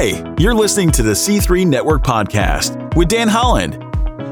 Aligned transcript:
Hey, 0.00 0.22
you're 0.38 0.54
listening 0.54 0.92
to 0.92 1.02
the 1.02 1.10
C3 1.10 1.66
Network 1.66 2.04
Podcast 2.04 2.94
with 2.94 3.08
Dan 3.08 3.26
Holland. 3.26 3.82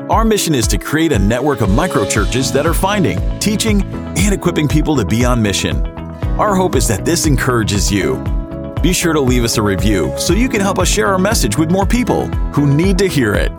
Our 0.09 0.25
mission 0.25 0.55
is 0.55 0.69
to 0.69 0.79
create 0.79 1.11
a 1.11 1.19
network 1.19 1.61
of 1.61 1.71
microchurches 1.71 2.53
that 2.53 2.67
are 2.67 2.73
finding, 2.73 3.19
teaching, 3.41 3.83
and 3.83 4.33
equipping 4.33 4.69
people 4.69 4.95
to 4.95 5.05
be 5.05 5.25
on 5.25 5.43
mission. 5.43 5.85
Our 6.39 6.55
hope 6.55 6.77
is 6.77 6.87
that 6.87 7.05
this 7.05 7.27
encourages 7.27 7.91
you. 7.91 8.23
Be 8.81 8.93
sure 8.93 9.13
to 9.13 9.21
leave 9.21 9.43
us 9.43 9.57
a 9.57 9.63
review 9.63 10.17
so 10.17 10.35
you 10.35 10.49
can 10.49 10.61
help 10.61 10.79
us 10.79 10.87
share 10.87 11.09
our 11.09 11.19
message 11.19 11.59
with 11.59 11.73
more 11.73 11.85
people 11.85 12.29
who 12.55 12.73
need 12.73 12.97
to 12.99 13.09
hear 13.09 13.35
it. 13.35 13.51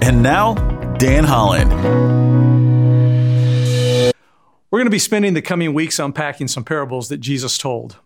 And 0.00 0.22
now, 0.22 0.54
Dan 0.94 1.24
Holland. 1.24 1.70
We're 4.70 4.78
going 4.78 4.86
to 4.86 4.90
be 4.90 4.98
spending 4.98 5.34
the 5.34 5.42
coming 5.42 5.74
weeks 5.74 5.98
unpacking 5.98 6.48
some 6.48 6.64
parables 6.64 7.10
that 7.10 7.18
Jesus 7.18 7.58
told. 7.58 7.98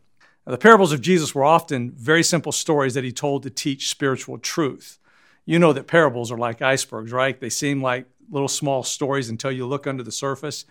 The 0.50 0.58
parables 0.58 0.90
of 0.90 1.00
Jesus 1.00 1.32
were 1.32 1.44
often 1.44 1.92
very 1.92 2.24
simple 2.24 2.50
stories 2.50 2.94
that 2.94 3.04
he 3.04 3.12
told 3.12 3.44
to 3.44 3.50
teach 3.50 3.88
spiritual 3.88 4.36
truth. 4.36 4.98
You 5.44 5.60
know 5.60 5.72
that 5.72 5.86
parables 5.86 6.32
are 6.32 6.38
like 6.38 6.60
icebergs, 6.60 7.12
right? 7.12 7.38
They 7.38 7.48
seem 7.48 7.80
like 7.80 8.06
little 8.28 8.48
small 8.48 8.82
stories 8.82 9.28
until 9.28 9.52
you 9.52 9.64
look 9.64 9.86
under 9.86 10.02
the 10.02 10.10
surface. 10.10 10.64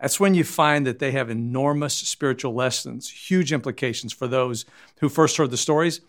That's 0.00 0.20
when 0.20 0.34
you 0.34 0.44
find 0.44 0.86
that 0.86 1.00
they 1.00 1.10
have 1.10 1.30
enormous 1.30 1.94
spiritual 1.94 2.54
lessons, 2.54 3.10
huge 3.10 3.52
implications 3.52 4.12
for 4.12 4.28
those 4.28 4.64
who 5.00 5.08
first 5.08 5.36
heard 5.36 5.50
the 5.50 5.56
stories, 5.56 6.00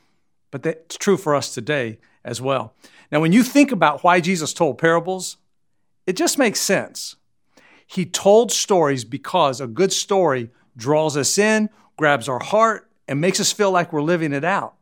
but 0.51 0.61
that's 0.61 0.95
true 0.95 1.17
for 1.17 1.33
us 1.33 1.51
today 1.51 1.97
as 2.23 2.39
well. 2.39 2.75
Now, 3.11 3.21
when 3.21 3.33
you 3.33 3.41
think 3.41 3.71
about 3.71 4.03
why 4.03 4.19
Jesus 4.19 4.53
told 4.53 4.77
parables, 4.77 5.37
it 6.05 6.15
just 6.15 6.37
makes 6.37 6.61
sense. 6.61 7.15
He 7.87 8.05
told 8.05 8.51
stories 8.51 9.03
because 9.03 9.59
a 9.59 9.65
good 9.65 9.91
story 9.91 10.51
draws 10.77 11.17
us 11.17 11.39
in, 11.39 11.71
grabs 11.97 12.29
our 12.29 12.39
heart, 12.39 12.88
and 13.09 13.19
makes 13.19 13.39
us 13.39 13.51
feel 13.51 13.71
like 13.71 13.91
we're 13.91 14.03
living 14.03 14.31
it 14.31 14.45
out. 14.45 14.75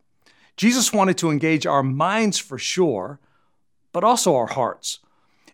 Jesus 0.58 0.92
wanted 0.92 1.18
to 1.20 1.32
engage 1.32 1.66
our 1.66 1.82
minds 1.82 2.38
for 2.38 2.58
sure, 2.58 3.20
but 3.94 4.04
also 4.04 4.36
our 4.36 4.48
hearts. 4.48 5.00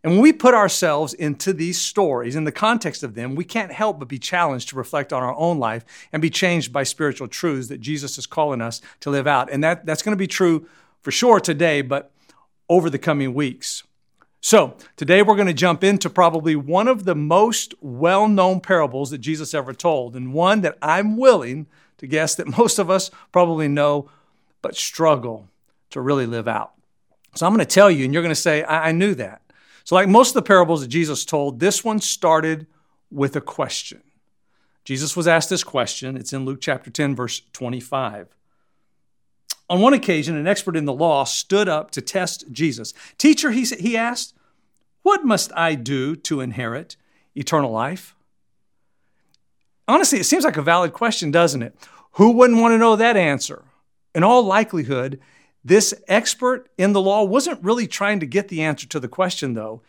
And 0.04 0.14
when 0.14 0.22
we 0.22 0.34
put 0.34 0.56
ourselves 0.56 1.14
into 1.14 1.54
these 1.54 1.80
stories, 1.80 2.36
in 2.36 2.46
the 2.46 2.52
context 2.52 3.04
of 3.04 3.14
them, 3.14 3.36
we 3.36 3.46
can't 3.46 3.72
help 3.72 4.00
but 4.00 4.10
be 4.10 4.18
challenged 4.18 4.70
to 4.70 4.76
reflect 4.76 5.14
on 5.14 5.22
our 5.22 5.36
own 5.36 5.60
life 5.60 5.86
and 6.12 6.22
be 6.22 6.32
changed 6.32 6.74
by 6.74 6.84
spiritual 6.84 7.28
truths 7.28 7.68
that 7.68 7.80
Jesus 7.80 8.18
is 8.18 8.26
calling 8.26 8.60
us 8.60 8.82
to 9.02 9.12
live 9.12 9.28
out. 9.28 9.52
And 9.52 9.64
that, 9.64 9.86
that's 9.86 10.02
going 10.02 10.18
to 10.18 10.20
be 10.20 10.28
true 10.28 10.68
for 11.02 11.12
sure 11.12 11.40
today, 11.40 11.82
but 11.82 12.12
over 12.70 12.90
the 12.90 12.98
coming 12.98 13.36
weeks. 13.36 13.84
So, 14.42 14.76
today 14.98 15.22
we're 15.22 15.36
going 15.36 15.48
to 15.48 15.54
jump 15.54 15.86
into 15.86 16.10
probably 16.10 16.56
one 16.56 16.90
of 16.90 17.06
the 17.06 17.16
most 17.16 17.76
well 17.82 18.28
known 18.28 18.60
parables 18.60 19.12
that 19.12 19.20
Jesus 19.20 19.54
ever 19.54 19.74
told, 19.74 20.18
and 20.18 20.34
one 20.34 20.62
that 20.62 20.78
I'm 20.82 21.16
willing 21.16 21.68
to 22.04 22.08
guess 22.08 22.36
that 22.36 22.58
most 22.58 22.80
of 22.80 22.90
us 22.90 23.10
probably 23.32 23.70
know 23.70 24.10
but 24.62 24.76
struggle 24.76 25.48
to 25.90 26.02
really 26.02 26.26
live 26.26 26.50
out. 26.50 26.74
So, 27.34 27.48
I'm 27.48 27.54
going 27.54 27.66
to 27.66 27.74
tell 27.74 27.90
you, 27.90 28.04
and 28.04 28.14
you're 28.14 28.22
going 28.22 28.36
to 28.36 28.36
say, 28.36 28.62
I, 28.64 28.90
I 28.90 28.92
knew 28.92 29.16
that. 29.16 29.42
So, 29.86 29.96
like 29.96 30.10
most 30.10 30.30
of 30.30 30.34
the 30.36 30.42
parables 30.42 30.82
that 30.82 30.88
Jesus 30.88 31.24
told, 31.24 31.60
this 31.60 31.84
one 31.84 32.00
started 32.00 32.68
with 33.10 33.38
a 33.38 33.42
question. 33.42 34.04
Jesus 34.84 35.16
was 35.16 35.30
asked 35.30 35.50
this 35.50 35.64
question. 35.64 36.18
It's 36.18 36.34
in 36.34 36.44
Luke 36.44 36.60
chapter 36.60 36.92
10, 36.92 37.16
verse 37.16 37.42
25. 37.54 38.28
On 39.70 39.80
one 39.80 39.94
occasion, 39.94 40.36
an 40.36 40.46
expert 40.46 40.76
in 40.76 40.84
the 40.84 40.94
law 40.94 41.24
stood 41.24 41.70
up 41.70 41.90
to 41.92 42.02
test 42.02 42.52
Jesus. 42.52 42.94
Teacher, 43.18 43.52
he, 43.52 43.64
he 43.64 43.96
asked, 43.96 44.36
What 45.04 45.24
must 45.24 45.54
I 45.56 45.76
do 45.76 46.18
to 46.18 46.42
inherit 46.42 46.98
eternal 47.34 47.72
life? 47.72 48.14
Honestly, 49.88 50.20
it 50.20 50.26
seems 50.26 50.46
like 50.46 50.58
a 50.58 50.62
valid 50.62 50.94
question, 50.94 51.32
doesn't 51.32 51.62
it? 51.62 51.76
Who 52.14 52.32
wouldn't 52.32 52.60
want 52.60 52.74
to 52.74 52.78
know 52.78 52.96
that 52.96 53.18
answer? 53.18 53.64
In 54.14 54.24
all 54.24 54.44
likelihood, 54.44 55.20
this 55.64 55.94
expert 56.08 56.70
in 56.78 56.94
the 56.94 57.02
law 57.02 57.24
wasn't 57.24 57.64
really 57.64 57.88
trying 57.88 58.20
to 58.20 58.26
get 58.26 58.50
the 58.50 58.62
answer 58.62 58.88
to 58.88 59.00
the 59.00 59.08
question, 59.08 59.54
though. 59.54 59.82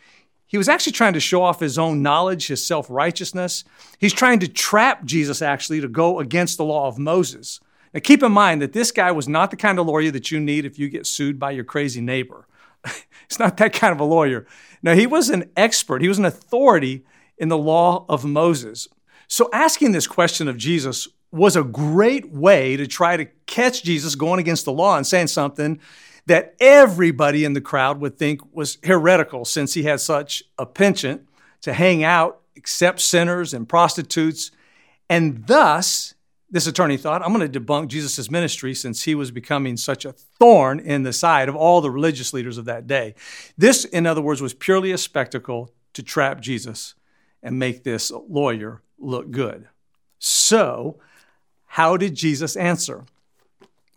He 0.47 0.57
was 0.57 0.69
actually 0.69 0.93
trying 0.93 1.15
to 1.15 1.21
show 1.21 1.43
off 1.43 1.61
his 1.61 1.79
own 1.79 2.01
knowledge, 2.01 2.47
his 2.47 2.65
self 2.65 2.89
righteousness. 2.89 3.65
He's 3.99 4.13
trying 4.13 4.39
to 4.41 4.49
trap 4.49 5.05
Jesus, 5.05 5.43
actually, 5.43 5.81
to 5.81 5.89
go 5.89 6.21
against 6.21 6.57
the 6.57 6.65
law 6.65 6.87
of 6.87 6.99
Moses. 6.99 7.61
Now, 7.93 8.01
keep 8.01 8.23
in 8.23 8.33
mind 8.33 8.63
that 8.63 8.73
this 8.73 8.91
guy 8.91 9.13
was 9.13 9.29
not 9.29 9.51
the 9.51 9.57
kind 9.57 9.79
of 9.79 9.87
lawyer 9.87 10.11
that 10.11 10.31
you 10.31 10.41
need 10.41 10.65
if 10.65 10.79
you 10.79 10.89
get 10.89 11.07
sued 11.07 11.39
by 11.39 11.51
your 11.51 11.65
crazy 11.65 12.01
neighbor. 12.01 12.47
He's 13.29 13.39
not 13.39 13.57
that 13.59 13.73
kind 13.73 13.93
of 13.93 14.01
a 14.01 14.05
lawyer. 14.05 14.47
Now, 14.83 14.95
he 14.95 15.07
was 15.07 15.31
an 15.31 15.51
expert, 15.57 16.03
he 16.03 16.09
was 16.09 16.19
an 16.19 16.25
authority 16.25 17.05
in 17.39 17.49
the 17.49 17.59
law 17.59 18.05
of 18.09 18.25
Moses. 18.25 18.89
So, 19.29 19.49
asking 19.53 19.93
this 19.93 20.07
question 20.07 20.49
of 20.49 20.57
Jesus 20.57 21.09
was 21.35 21.57
a 21.57 21.65
great 21.65 22.31
way 22.31 22.77
to 22.77 22.87
try 22.87 23.17
to 23.17 23.25
catch 23.47 23.83
Jesus 23.83 24.15
going 24.15 24.41
against 24.41 24.65
the 24.65 24.73
law 24.73 24.97
and 24.97 25.07
saying 25.07 25.27
something 25.27 25.81
that 26.27 26.55
everybody 26.61 27.45
in 27.45 27.53
the 27.53 27.61
crowd 27.61 28.01
would 28.01 28.19
think 28.19 28.41
was 28.55 28.79
heretical 28.85 29.45
since 29.45 29.75
he 29.75 29.83
had 29.83 30.01
such 30.01 30.43
a 30.59 30.65
penchant 30.65 31.29
to 31.63 31.73
hang 31.73 32.05
out, 32.05 32.41
accept 32.57 33.01
sinners 33.01 33.53
and 33.53 33.69
prostitutes, 33.69 34.51
and 35.11 35.47
thus 35.47 36.15
this 36.51 36.67
attorney 36.69 36.97
thought, 36.97 37.21
I'm 37.21 37.35
going 37.35 37.51
to 37.51 37.61
debunk 37.61 37.89
Jesus' 37.89 38.31
ministry 38.31 38.75
since 38.75 39.03
he 39.03 39.17
was 39.17 39.33
becoming 39.33 39.77
such 39.77 40.05
a 40.05 40.13
thorn 40.13 40.79
in 40.79 41.03
the 41.03 41.13
side 41.13 41.49
of 41.49 41.57
all 41.57 41.81
the 41.81 41.91
religious 41.91 42.33
leaders 42.33 42.59
of 42.59 42.65
that 42.67 42.87
day. 42.87 43.17
This, 43.59 43.85
in 43.85 44.07
other 44.07 44.23
words, 44.23 44.41
was 44.41 44.55
purely 44.55 44.93
a 44.93 44.99
spectacle 44.99 45.75
to 45.95 46.03
trap 46.03 46.41
Jesus 46.41 46.95
and 47.43 47.59
make 47.59 47.83
this 47.83 48.13
lawyer 48.29 48.83
look 48.99 49.33
good. 49.33 49.69
So, 50.21 51.01
how 51.75 51.97
did 51.97 52.15
Jesus 52.15 52.55
answer? 52.55 53.05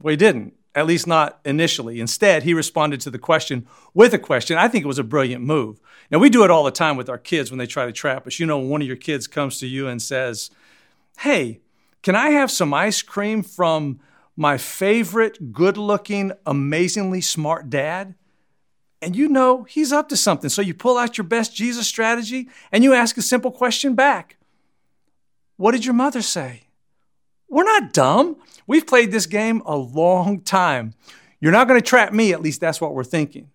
Well, 0.02 0.10
he 0.10 0.18
didn't, 0.18 0.56
at 0.74 0.88
least 0.88 1.06
not 1.06 1.40
initially. 1.46 2.00
Instead, 2.00 2.42
he 2.42 2.56
responded 2.56 3.00
to 3.02 3.12
the 3.12 3.20
question 3.20 3.68
with 3.94 4.16
a 4.16 4.18
question. 4.18 4.58
I 4.58 4.68
think 4.68 4.84
it 4.84 4.88
was 4.88 4.98
a 4.98 5.04
brilliant 5.04 5.44
move. 5.44 5.80
Now, 6.10 6.18
we 6.18 6.32
do 6.32 6.44
it 6.44 6.50
all 6.50 6.64
the 6.64 6.72
time 6.72 6.98
with 6.98 7.08
our 7.08 7.20
kids 7.20 7.52
when 7.52 7.60
they 7.60 7.68
try 7.68 7.86
to 7.86 7.92
trap 7.92 8.26
us. 8.26 8.40
You 8.40 8.48
know, 8.48 8.58
one 8.58 8.82
of 8.82 8.88
your 8.88 8.98
kids 8.98 9.28
comes 9.28 9.60
to 9.60 9.68
you 9.68 9.88
and 9.88 10.02
says, 10.02 10.50
Hey, 11.20 11.60
can 12.02 12.16
I 12.16 12.30
have 12.30 12.50
some 12.50 12.74
ice 12.74 13.04
cream 13.04 13.44
from 13.44 14.00
my 14.36 14.58
favorite, 14.58 15.54
good 15.54 15.78
looking, 15.78 16.32
amazingly 16.48 17.22
smart 17.22 17.70
dad? 17.70 18.16
And 19.04 19.16
you 19.16 19.28
know 19.28 19.66
he's 19.66 19.92
up 19.92 20.10
to 20.10 20.18
something. 20.18 20.50
So 20.50 20.64
you 20.64 20.74
pull 20.74 20.98
out 20.98 21.20
your 21.20 21.26
best 21.26 21.56
Jesus 21.56 21.88
strategy 21.88 22.50
and 22.72 22.84
you 22.84 22.96
ask 22.96 23.18
a 23.18 23.22
simple 23.22 23.52
question 23.52 23.94
back 23.94 24.38
What 25.58 25.74
did 25.74 25.86
your 25.86 25.94
mother 25.94 26.24
say? 26.24 26.67
We're 27.50 27.64
not 27.64 27.94
dumb. 27.94 28.38
We've 28.66 28.86
played 28.86 29.12
this 29.12 29.26
game 29.26 29.62
a 29.66 29.76
long 29.76 30.42
time. 30.42 30.94
You're 31.40 31.52
not 31.52 31.68
going 31.68 31.80
to 31.80 31.86
trap 31.86 32.14
me, 32.14 32.34
at 32.34 32.42
least 32.42 32.60
that's 32.60 32.82
what 32.82 32.94
we're 32.94 33.04
thinking. 33.04 33.50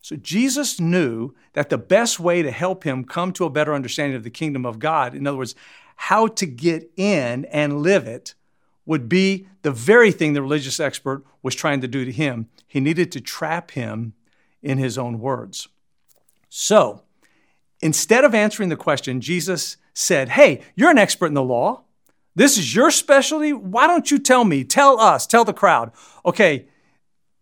So 0.00 0.16
Jesus 0.16 0.80
knew 0.80 1.34
that 1.52 1.68
the 1.68 1.78
best 1.78 2.20
way 2.20 2.42
to 2.42 2.50
help 2.50 2.84
him 2.84 3.04
come 3.04 3.32
to 3.32 3.44
a 3.44 3.50
better 3.50 3.74
understanding 3.74 4.16
of 4.16 4.22
the 4.22 4.30
kingdom 4.30 4.64
of 4.64 4.78
God, 4.78 5.14
in 5.14 5.26
other 5.26 5.36
words, 5.36 5.54
how 5.96 6.28
to 6.28 6.46
get 6.46 6.90
in 6.96 7.44
and 7.46 7.82
live 7.82 8.06
it 8.06 8.34
would 8.86 9.08
be 9.08 9.46
the 9.62 9.70
very 9.72 10.12
thing 10.12 10.32
the 10.32 10.40
religious 10.40 10.80
expert 10.80 11.24
was 11.42 11.54
trying 11.54 11.80
to 11.80 11.88
do 11.88 12.04
to 12.04 12.12
him. 12.12 12.48
He 12.66 12.80
needed 12.80 13.12
to 13.12 13.20
trap 13.20 13.72
him 13.72 14.14
in 14.62 14.78
his 14.78 14.96
own 14.96 15.18
words. 15.18 15.68
So, 16.48 17.02
instead 17.80 18.24
of 18.24 18.34
answering 18.34 18.70
the 18.70 18.76
question, 18.76 19.20
Jesus 19.20 19.76
said, 19.92 20.30
Hey, 20.30 20.62
you're 20.74 20.90
an 20.90 20.98
expert 20.98 21.26
in 21.26 21.34
the 21.34 21.42
law. 21.42 21.82
This 22.38 22.56
is 22.56 22.72
your 22.72 22.92
specialty. 22.92 23.52
Why 23.52 23.88
don't 23.88 24.12
you 24.12 24.18
tell 24.20 24.44
me? 24.44 24.62
Tell 24.62 25.00
us, 25.00 25.26
tell 25.26 25.44
the 25.44 25.52
crowd. 25.52 25.90
Okay, 26.24 26.68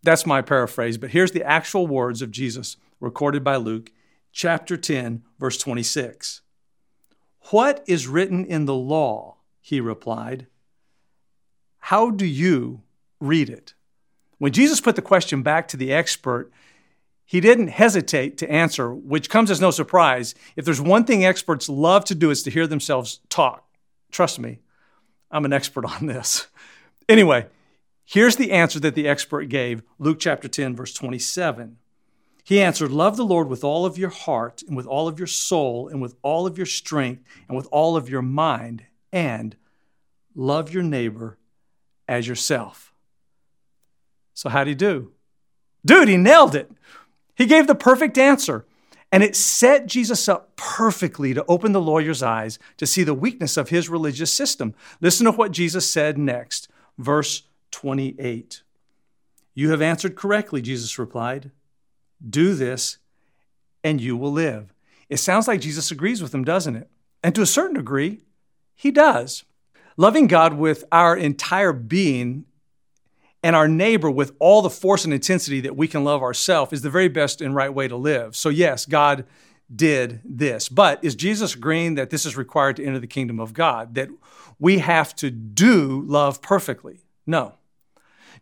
that's 0.02 0.24
my 0.24 0.40
paraphrase, 0.40 0.96
but 0.96 1.10
here's 1.10 1.32
the 1.32 1.44
actual 1.44 1.86
words 1.86 2.22
of 2.22 2.30
Jesus 2.30 2.78
recorded 2.98 3.44
by 3.44 3.56
Luke, 3.56 3.92
chapter 4.32 4.74
10, 4.74 5.22
verse 5.38 5.58
26. 5.58 6.40
What 7.50 7.84
is 7.86 8.08
written 8.08 8.46
in 8.46 8.64
the 8.64 8.74
law? 8.74 9.36
He 9.60 9.82
replied. 9.82 10.46
How 11.78 12.08
do 12.08 12.24
you 12.24 12.80
read 13.20 13.50
it? 13.50 13.74
When 14.38 14.52
Jesus 14.52 14.80
put 14.80 14.96
the 14.96 15.02
question 15.02 15.42
back 15.42 15.68
to 15.68 15.76
the 15.76 15.92
expert, 15.92 16.50
he 17.26 17.40
didn't 17.40 17.68
hesitate 17.68 18.38
to 18.38 18.50
answer, 18.50 18.94
which 18.94 19.28
comes 19.28 19.50
as 19.50 19.60
no 19.60 19.70
surprise. 19.70 20.34
If 20.56 20.64
there's 20.64 20.80
one 20.80 21.04
thing 21.04 21.22
experts 21.22 21.68
love 21.68 22.06
to 22.06 22.14
do, 22.14 22.30
it's 22.30 22.42
to 22.44 22.50
hear 22.50 22.66
themselves 22.66 23.20
talk. 23.28 23.62
Trust 24.10 24.38
me, 24.38 24.60
I'm 25.30 25.44
an 25.44 25.52
expert 25.52 25.84
on 25.84 26.06
this. 26.06 26.46
Anyway, 27.08 27.46
here's 28.04 28.36
the 28.36 28.52
answer 28.52 28.80
that 28.80 28.94
the 28.94 29.08
expert 29.08 29.44
gave 29.44 29.82
Luke 29.98 30.18
chapter 30.18 30.48
10, 30.48 30.74
verse 30.76 30.92
27. 30.92 31.76
He 32.44 32.60
answered, 32.60 32.92
Love 32.92 33.16
the 33.16 33.24
Lord 33.24 33.48
with 33.48 33.64
all 33.64 33.84
of 33.84 33.98
your 33.98 34.10
heart, 34.10 34.62
and 34.66 34.76
with 34.76 34.86
all 34.86 35.08
of 35.08 35.18
your 35.18 35.26
soul, 35.26 35.88
and 35.88 36.00
with 36.00 36.14
all 36.22 36.46
of 36.46 36.56
your 36.56 36.66
strength, 36.66 37.24
and 37.48 37.56
with 37.56 37.66
all 37.72 37.96
of 37.96 38.08
your 38.08 38.22
mind, 38.22 38.84
and 39.12 39.56
love 40.34 40.72
your 40.72 40.84
neighbor 40.84 41.38
as 42.06 42.28
yourself. 42.28 42.94
So, 44.32 44.48
how'd 44.48 44.68
he 44.68 44.74
do? 44.74 45.12
Dude, 45.84 46.08
he 46.08 46.16
nailed 46.16 46.54
it. 46.54 46.70
He 47.34 47.46
gave 47.46 47.66
the 47.66 47.74
perfect 47.74 48.16
answer. 48.16 48.64
And 49.12 49.22
it 49.22 49.36
set 49.36 49.86
Jesus 49.86 50.28
up 50.28 50.56
perfectly 50.56 51.32
to 51.32 51.44
open 51.46 51.72
the 51.72 51.80
lawyer's 51.80 52.22
eyes 52.22 52.58
to 52.76 52.86
see 52.86 53.04
the 53.04 53.14
weakness 53.14 53.56
of 53.56 53.68
his 53.68 53.88
religious 53.88 54.32
system. 54.32 54.74
Listen 55.00 55.26
to 55.26 55.32
what 55.32 55.52
Jesus 55.52 55.88
said 55.90 56.18
next, 56.18 56.68
verse 56.98 57.44
28. 57.70 58.62
You 59.54 59.70
have 59.70 59.80
answered 59.80 60.16
correctly, 60.16 60.60
Jesus 60.60 60.98
replied. 60.98 61.50
Do 62.28 62.54
this, 62.54 62.98
and 63.84 64.00
you 64.00 64.16
will 64.16 64.32
live. 64.32 64.74
It 65.08 65.18
sounds 65.18 65.46
like 65.46 65.60
Jesus 65.60 65.90
agrees 65.90 66.20
with 66.20 66.34
him, 66.34 66.44
doesn't 66.44 66.76
it? 66.76 66.90
And 67.22 67.34
to 67.34 67.42
a 67.42 67.46
certain 67.46 67.76
degree, 67.76 68.22
he 68.74 68.90
does. 68.90 69.44
Loving 69.96 70.26
God 70.26 70.54
with 70.54 70.84
our 70.92 71.16
entire 71.16 71.72
being 71.72 72.44
and 73.46 73.54
our 73.54 73.68
neighbor 73.68 74.10
with 74.10 74.32
all 74.40 74.60
the 74.60 74.68
force 74.68 75.04
and 75.04 75.14
intensity 75.14 75.60
that 75.60 75.76
we 75.76 75.86
can 75.86 76.02
love 76.02 76.20
ourselves 76.20 76.72
is 76.72 76.82
the 76.82 76.90
very 76.90 77.06
best 77.06 77.40
and 77.40 77.54
right 77.54 77.72
way 77.72 77.86
to 77.86 77.94
live. 77.94 78.34
So, 78.34 78.48
yes, 78.48 78.84
God 78.84 79.24
did 79.72 80.20
this. 80.24 80.68
But 80.68 80.98
is 81.04 81.14
Jesus 81.14 81.54
agreeing 81.54 81.94
that 81.94 82.10
this 82.10 82.26
is 82.26 82.36
required 82.36 82.74
to 82.74 82.84
enter 82.84 82.98
the 82.98 83.06
kingdom 83.06 83.38
of 83.38 83.52
God? 83.52 83.94
That 83.94 84.08
we 84.58 84.78
have 84.78 85.14
to 85.16 85.30
do 85.30 86.02
love 86.08 86.42
perfectly? 86.42 87.04
No. 87.24 87.54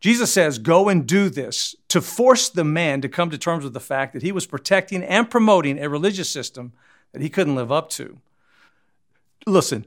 Jesus 0.00 0.32
says, 0.32 0.58
Go 0.58 0.88
and 0.88 1.06
do 1.06 1.28
this 1.28 1.76
to 1.88 2.00
force 2.00 2.48
the 2.48 2.64
man 2.64 3.02
to 3.02 3.08
come 3.10 3.28
to 3.28 3.36
terms 3.36 3.62
with 3.62 3.74
the 3.74 3.80
fact 3.80 4.14
that 4.14 4.22
he 4.22 4.32
was 4.32 4.46
protecting 4.46 5.02
and 5.02 5.28
promoting 5.28 5.78
a 5.78 5.90
religious 5.90 6.30
system 6.30 6.72
that 7.12 7.20
he 7.20 7.28
couldn't 7.28 7.56
live 7.56 7.70
up 7.70 7.90
to. 7.90 8.20
Listen, 9.46 9.84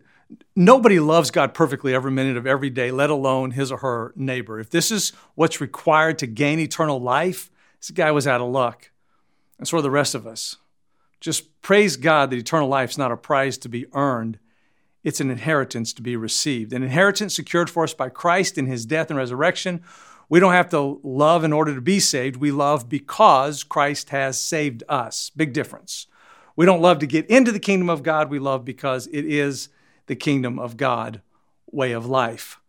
nobody 0.56 1.00
loves 1.00 1.32
God 1.32 1.54
perfectly 1.54 1.94
every 1.94 2.12
minute 2.12 2.38
of 2.38 2.48
every 2.48 2.70
day, 2.70 2.92
let 2.92 3.10
alone 3.10 3.52
his 3.52 3.72
or 3.72 3.78
her 3.78 4.14
neighbor. 4.16 4.60
If 4.60 4.70
this 4.70 4.92
is 4.92 5.12
what's 5.36 5.62
required 5.62 6.20
to 6.20 6.28
gain 6.28 6.60
eternal 6.60 7.00
life, 7.00 7.52
this 7.80 7.92
guy 7.92 8.12
was 8.12 8.28
out 8.28 8.42
of 8.42 8.50
luck. 8.50 8.92
And 9.58 9.68
so 9.68 9.78
are 9.78 9.82
the 9.82 9.92
rest 9.92 10.16
of 10.16 10.28
us. 10.28 10.58
Just 11.20 11.62
praise 11.62 11.98
God 11.98 12.30
that 12.30 12.38
eternal 12.38 12.68
life 12.68 12.92
is 12.92 12.98
not 12.98 13.12
a 13.12 13.18
prize 13.18 13.58
to 13.60 13.70
be 13.70 13.86
earned, 13.94 14.40
it's 15.04 15.22
an 15.22 15.32
inheritance 15.32 15.94
to 15.94 16.02
be 16.02 16.16
received. 16.16 16.74
An 16.74 16.84
inheritance 16.84 17.36
secured 17.36 17.70
for 17.70 17.84
us 17.84 17.94
by 17.94 18.10
Christ 18.10 18.58
in 18.58 18.66
his 18.66 18.86
death 18.86 19.10
and 19.10 19.18
resurrection. 19.18 19.82
We 20.28 20.42
don't 20.42 20.52
have 20.52 20.70
to 20.72 21.00
love 21.02 21.46
in 21.46 21.54
order 21.54 21.74
to 21.74 21.82
be 21.82 22.02
saved. 22.02 22.36
We 22.36 22.52
love 22.52 22.90
because 22.90 23.64
Christ 23.64 24.10
has 24.10 24.38
saved 24.42 24.84
us. 24.90 25.32
Big 25.38 25.54
difference. 25.54 26.08
We 26.58 26.66
don't 26.66 26.82
love 26.82 27.00
to 27.00 27.08
get 27.08 27.26
into 27.28 27.54
the 27.54 27.60
kingdom 27.60 27.90
of 27.90 28.04
God. 28.04 28.30
We 28.30 28.40
love 28.40 28.66
because 28.66 29.08
it 29.08 29.24
is 29.24 29.70
the 30.08 30.16
kingdom 30.16 30.60
of 30.60 30.78
God 30.78 31.22
way 31.72 31.92
of 31.92 32.06
life. 32.06 32.60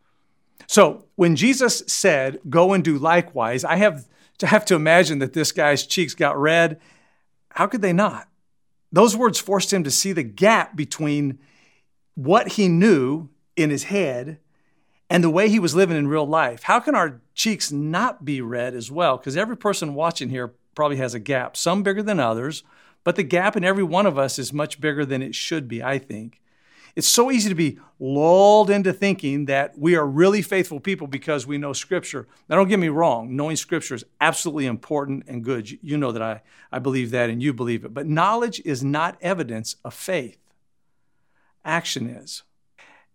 So 0.66 1.06
when 1.16 1.34
Jesus 1.36 1.82
said, 1.86 2.38
Go 2.48 2.72
and 2.72 2.84
do 2.84 2.98
likewise, 2.98 3.64
I 3.64 3.76
have 3.76 4.06
to 4.38 4.46
have 4.46 4.64
to 4.66 4.74
imagine 4.74 5.18
that 5.18 5.32
this 5.32 5.50
guy's 5.50 5.86
cheeks 5.86 6.14
got 6.14 6.38
red. 6.38 6.80
How 7.50 7.66
could 7.66 7.82
they 7.82 7.92
not? 7.92 8.28
Those 8.92 9.16
words 9.16 9.38
forced 9.38 9.72
him 9.72 9.84
to 9.84 9.90
see 9.90 10.12
the 10.12 10.22
gap 10.22 10.76
between 10.76 11.38
what 12.14 12.52
he 12.52 12.68
knew 12.68 13.28
in 13.56 13.70
his 13.70 13.84
head 13.84 14.38
and 15.10 15.24
the 15.24 15.30
way 15.30 15.48
he 15.48 15.58
was 15.58 15.74
living 15.74 15.96
in 15.96 16.08
real 16.08 16.26
life. 16.26 16.64
How 16.64 16.80
can 16.80 16.94
our 16.94 17.20
cheeks 17.34 17.72
not 17.72 18.24
be 18.24 18.40
red 18.40 18.74
as 18.74 18.90
well? 18.90 19.16
Because 19.16 19.36
every 19.36 19.56
person 19.56 19.94
watching 19.94 20.28
here 20.28 20.54
probably 20.74 20.98
has 20.98 21.14
a 21.14 21.18
gap, 21.18 21.56
some 21.56 21.82
bigger 21.82 22.02
than 22.02 22.20
others, 22.20 22.62
but 23.04 23.16
the 23.16 23.22
gap 23.22 23.56
in 23.56 23.64
every 23.64 23.82
one 23.82 24.06
of 24.06 24.18
us 24.18 24.38
is 24.38 24.52
much 24.52 24.80
bigger 24.80 25.04
than 25.04 25.22
it 25.22 25.34
should 25.34 25.66
be, 25.66 25.82
I 25.82 25.98
think. 25.98 26.40
It's 26.96 27.08
so 27.08 27.30
easy 27.30 27.48
to 27.48 27.54
be 27.54 27.78
lulled 28.00 28.70
into 28.70 28.92
thinking 28.92 29.46
that 29.46 29.78
we 29.78 29.96
are 29.96 30.06
really 30.06 30.42
faithful 30.42 30.80
people 30.80 31.06
because 31.06 31.46
we 31.46 31.58
know 31.58 31.72
Scripture. 31.72 32.28
Now, 32.48 32.56
don't 32.56 32.68
get 32.68 32.78
me 32.78 32.88
wrong, 32.88 33.34
knowing 33.34 33.56
Scripture 33.56 33.94
is 33.94 34.04
absolutely 34.20 34.66
important 34.66 35.24
and 35.26 35.44
good. 35.44 35.70
You 35.82 35.96
know 35.96 36.12
that 36.12 36.22
I, 36.22 36.42
I 36.70 36.78
believe 36.78 37.10
that 37.10 37.30
and 37.30 37.42
you 37.42 37.52
believe 37.52 37.84
it. 37.84 37.94
But 37.94 38.06
knowledge 38.06 38.60
is 38.64 38.84
not 38.84 39.18
evidence 39.20 39.76
of 39.84 39.94
faith, 39.94 40.38
action 41.64 42.08
is. 42.08 42.42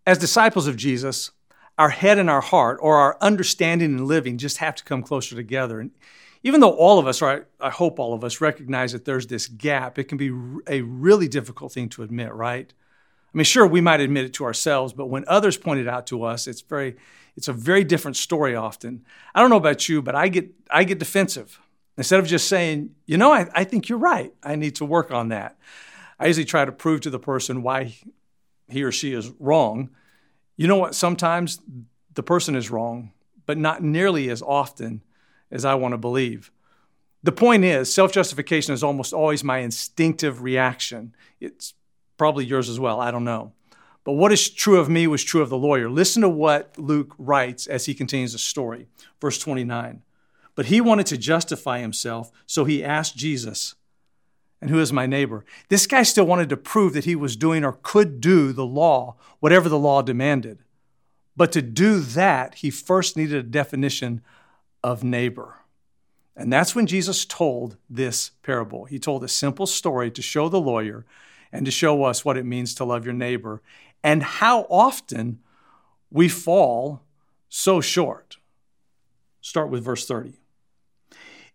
As 0.06 0.18
disciples 0.18 0.68
of 0.68 0.75
Jesus, 0.75 1.31
our 1.78 1.90
head 1.90 2.20
and 2.20 2.30
our 2.30 2.42
heart, 2.42 2.78
or 2.81 2.98
our 2.98 3.18
understanding 3.22 3.98
and 3.98 4.08
living, 4.08 4.38
just 4.38 4.58
have 4.58 4.75
to 4.75 4.84
come 4.84 5.02
closer 5.02 5.36
together. 5.36 5.80
And 5.80 5.92
even 6.44 6.60
though 6.60 6.74
all 6.74 7.00
of 7.00 7.08
us, 7.08 7.22
or 7.22 7.46
I, 7.62 7.68
I 7.68 7.70
hope 7.70 8.00
all 8.00 8.14
of 8.14 8.24
us, 8.24 8.42
recognize 8.42 8.92
that 8.92 9.06
there's 9.06 9.28
this 9.28 9.48
gap, 9.48 9.98
it 9.98 10.04
can 10.04 10.18
be 10.18 10.30
a 10.68 10.81
really 10.81 11.28
difficult 11.28 11.72
thing 11.72 11.90
to 11.90 12.04
admit, 12.04 12.34
right? 12.34 12.74
I 13.34 13.38
mean, 13.38 13.46
sure, 13.46 13.66
we 13.66 13.82
might 13.82 14.00
admit 14.00 14.26
it 14.26 14.34
to 14.34 14.46
ourselves, 14.46 14.94
but 14.94 15.08
when 15.08 15.26
others 15.28 15.58
point 15.58 15.80
it 15.80 15.88
out 15.88 16.06
to 16.08 16.24
us, 16.24 16.46
it's 16.46 16.62
very, 16.62 16.96
it's 17.36 17.48
a 17.48 17.54
very 17.54 17.84
different 17.84 18.16
story 18.16 18.56
often. 18.56 19.04
I 19.34 19.42
don't 19.42 19.50
know 19.50 19.58
about 19.58 19.90
you, 19.90 20.02
but 20.04 20.14
I 20.14 20.28
get, 20.28 20.52
I 20.70 20.84
get 20.84 21.00
defensive. 21.00 21.60
Instead 21.98 22.20
of 22.20 22.28
just 22.28 22.48
saying, 22.48 22.92
you 23.06 23.18
know, 23.18 23.32
I, 23.32 23.48
I 23.54 23.64
think 23.64 23.90
you're 23.90 23.98
right. 23.98 24.34
I 24.44 24.56
need 24.56 24.76
to 24.76 24.86
work 24.86 25.12
on 25.12 25.30
that. 25.30 25.58
I 26.20 26.28
usually 26.28 26.46
try 26.46 26.64
to 26.64 26.72
prove 26.72 27.02
to 27.02 27.10
the 27.10 27.20
person 27.20 27.64
why 27.64 27.96
he 28.68 28.84
or 28.84 28.92
she 28.92 29.14
is 29.14 29.32
wrong. 29.40 29.90
You 30.56 30.68
know 30.68 30.78
what? 30.78 30.96
Sometimes 30.96 31.60
the 32.14 32.24
person 32.24 32.56
is 32.56 32.70
wrong, 32.70 33.12
but 33.46 33.58
not 33.58 33.84
nearly 33.84 34.30
as 34.30 34.42
often 34.42 35.02
as 35.52 35.66
I 35.66 35.76
want 35.76 35.94
to 35.94 35.98
believe. 35.98 36.52
The 37.24 37.32
point 37.32 37.64
is, 37.64 37.94
self 37.94 38.12
justification 38.12 38.74
is 38.74 38.84
almost 38.84 39.14
always 39.14 39.44
my 39.44 39.60
instinctive 39.60 40.44
reaction. 40.44 41.16
It's 41.40 41.74
probably 42.18 42.45
yours 42.45 42.69
as 42.69 42.80
well. 42.80 43.00
I 43.00 43.12
don't 43.12 43.24
know. 43.24 43.54
But 44.04 44.13
what 44.13 44.33
is 44.33 44.50
true 44.50 44.80
of 44.80 44.89
me 44.89 45.07
was 45.07 45.24
true 45.24 45.42
of 45.42 45.50
the 45.50 45.57
lawyer. 45.57 45.89
Listen 45.89 46.21
to 46.24 46.30
what 46.30 46.77
Luke 46.77 47.15
writes 47.18 47.68
as 47.68 47.86
he 47.86 47.94
continues 47.94 48.33
the 48.33 48.39
story. 48.39 48.88
Verse 49.21 49.38
29. 49.39 50.01
But 50.56 50.68
he 50.68 50.81
wanted 50.81 51.06
to 51.07 51.18
justify 51.18 51.80
himself, 51.80 52.31
so 52.45 52.65
he 52.65 52.83
asked 52.83 53.15
Jesus, 53.15 53.75
And 54.62 54.69
who 54.69 54.80
is 54.80 54.94
my 54.94 55.06
neighbor? 55.06 55.45
This 55.69 55.88
guy 55.88 56.04
still 56.04 56.25
wanted 56.25 56.50
to 56.50 56.57
prove 56.57 56.94
that 56.94 57.06
he 57.06 57.15
was 57.15 57.36
doing 57.36 57.63
or 57.63 57.80
could 57.81 58.21
do 58.21 58.51
the 58.51 58.65
law, 58.65 59.15
whatever 59.39 59.69
the 59.69 59.80
law 59.80 60.01
demanded. 60.01 60.60
But 61.36 61.51
to 61.54 61.62
do 61.62 62.00
that, 62.00 62.56
he 62.56 62.69
first 62.69 63.18
needed 63.18 63.38
a 63.38 63.50
definition 63.50 64.21
of 64.83 65.04
neighbor. 65.04 65.60
And 66.36 66.51
that's 66.51 66.75
when 66.75 66.88
Jesus 66.88 67.25
told 67.25 67.77
this 67.89 68.31
parable. 68.42 68.86
He 68.86 69.00
told 69.00 69.24
a 69.24 69.27
simple 69.27 69.65
story 69.65 70.12
to 70.12 70.21
show 70.21 70.50
the 70.50 70.62
lawyer 70.62 71.06
and 71.54 71.66
to 71.66 71.72
show 71.72 72.04
us 72.04 72.26
what 72.26 72.36
it 72.36 72.46
means 72.46 72.74
to 72.76 72.84
love 72.84 73.06
your 73.06 73.14
neighbor 73.14 73.62
and 74.04 74.24
how 74.24 74.62
often 74.70 75.40
we 76.12 76.28
fall 76.28 77.04
so 77.48 77.80
short. 77.80 78.38
Start 79.40 79.70
with 79.70 79.86
verse 79.86 80.06
30. 80.06 80.34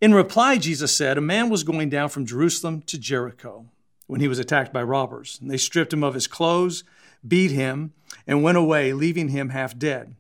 In 0.00 0.14
reply, 0.14 0.56
Jesus 0.56 0.94
said, 0.94 1.18
A 1.18 1.20
man 1.20 1.50
was 1.50 1.64
going 1.64 1.90
down 1.90 2.08
from 2.08 2.24
Jerusalem 2.24 2.82
to 2.82 2.96
Jericho 2.96 3.66
when 4.06 4.20
he 4.20 4.28
was 4.28 4.38
attacked 4.38 4.72
by 4.72 4.82
robbers. 4.82 5.38
And 5.42 5.50
they 5.50 5.56
stripped 5.56 5.92
him 5.92 6.04
of 6.04 6.14
his 6.14 6.28
clothes, 6.28 6.84
beat 7.26 7.50
him, 7.50 7.92
and 8.26 8.42
went 8.42 8.56
away, 8.56 8.92
leaving 8.92 9.28
him 9.28 9.48
half 9.48 9.76
dead. 9.76 10.14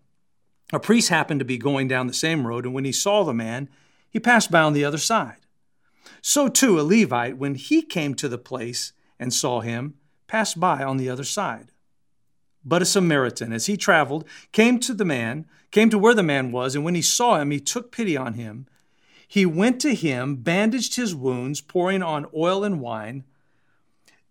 A 0.72 0.80
priest 0.80 1.08
happened 1.08 1.38
to 1.38 1.46
be 1.46 1.56
going 1.56 1.88
down 1.88 2.08
the 2.08 2.12
same 2.12 2.46
road, 2.46 2.66
and 2.66 2.74
when 2.74 2.84
he 2.84 2.92
saw 2.92 3.22
the 3.22 3.32
man, 3.32 3.68
he 4.10 4.18
passed 4.18 4.50
by 4.50 4.60
on 4.60 4.72
the 4.72 4.84
other 4.84 4.98
side. 4.98 5.36
So 6.20 6.48
too, 6.48 6.80
a 6.80 6.82
Levite, 6.82 7.38
when 7.38 7.54
he 7.54 7.80
came 7.80 8.14
to 8.16 8.28
the 8.28 8.38
place, 8.38 8.92
and 9.18 9.32
saw 9.32 9.60
him, 9.60 9.94
passed 10.26 10.58
by 10.58 10.82
on 10.82 10.96
the 10.96 11.08
other 11.08 11.24
side. 11.24 11.72
But 12.64 12.82
a 12.82 12.84
Samaritan, 12.84 13.52
as 13.52 13.66
he 13.66 13.76
traveled, 13.76 14.26
came 14.52 14.78
to 14.80 14.92
the 14.92 15.04
man, 15.04 15.46
came 15.70 15.90
to 15.90 15.98
where 15.98 16.14
the 16.14 16.22
man 16.22 16.52
was, 16.52 16.74
and 16.74 16.84
when 16.84 16.94
he 16.94 17.02
saw 17.02 17.40
him, 17.40 17.50
he 17.50 17.60
took 17.60 17.92
pity 17.92 18.16
on 18.16 18.34
him. 18.34 18.66
He 19.26 19.46
went 19.46 19.80
to 19.80 19.94
him, 19.94 20.36
bandaged 20.36 20.96
his 20.96 21.14
wounds, 21.14 21.60
pouring 21.60 22.02
on 22.02 22.26
oil 22.34 22.64
and 22.64 22.80
wine. 22.80 23.24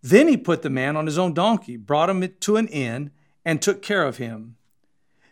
Then 0.02 0.28
he 0.28 0.36
put 0.36 0.62
the 0.62 0.70
man 0.70 0.96
on 0.96 1.06
his 1.06 1.18
own 1.18 1.34
donkey, 1.34 1.76
brought 1.76 2.10
him 2.10 2.28
to 2.40 2.56
an 2.56 2.68
inn, 2.68 3.10
and 3.44 3.60
took 3.60 3.82
care 3.82 4.04
of 4.04 4.18
him. 4.18 4.56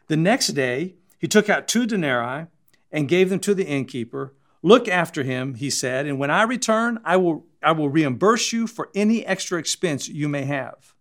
The 0.09 0.17
next 0.17 0.49
day, 0.49 0.95
he 1.19 1.29
took 1.29 1.49
out 1.49 1.69
two 1.69 1.87
denarii 1.87 2.47
and 2.91 3.09
gave 3.09 3.29
them 3.29 3.41
to 3.41 3.55
the 3.55 3.67
innkeeper. 3.67 4.35
Look 4.63 4.89
after 4.89 5.23
him, 5.23 5.55
he 5.55 5.71
said, 5.71 6.07
and 6.07 6.19
when 6.19 6.31
I 6.31 6.43
return, 6.43 6.99
I 7.05 7.17
will 7.17 7.47
I 7.67 7.73
will 7.73 7.89
reimburse 7.89 8.53
you 8.53 8.69
for 8.69 8.91
any 8.95 9.27
extra 9.27 9.59
expense 9.59 10.09
you 10.09 10.29
may 10.29 10.45
have. 10.45 10.95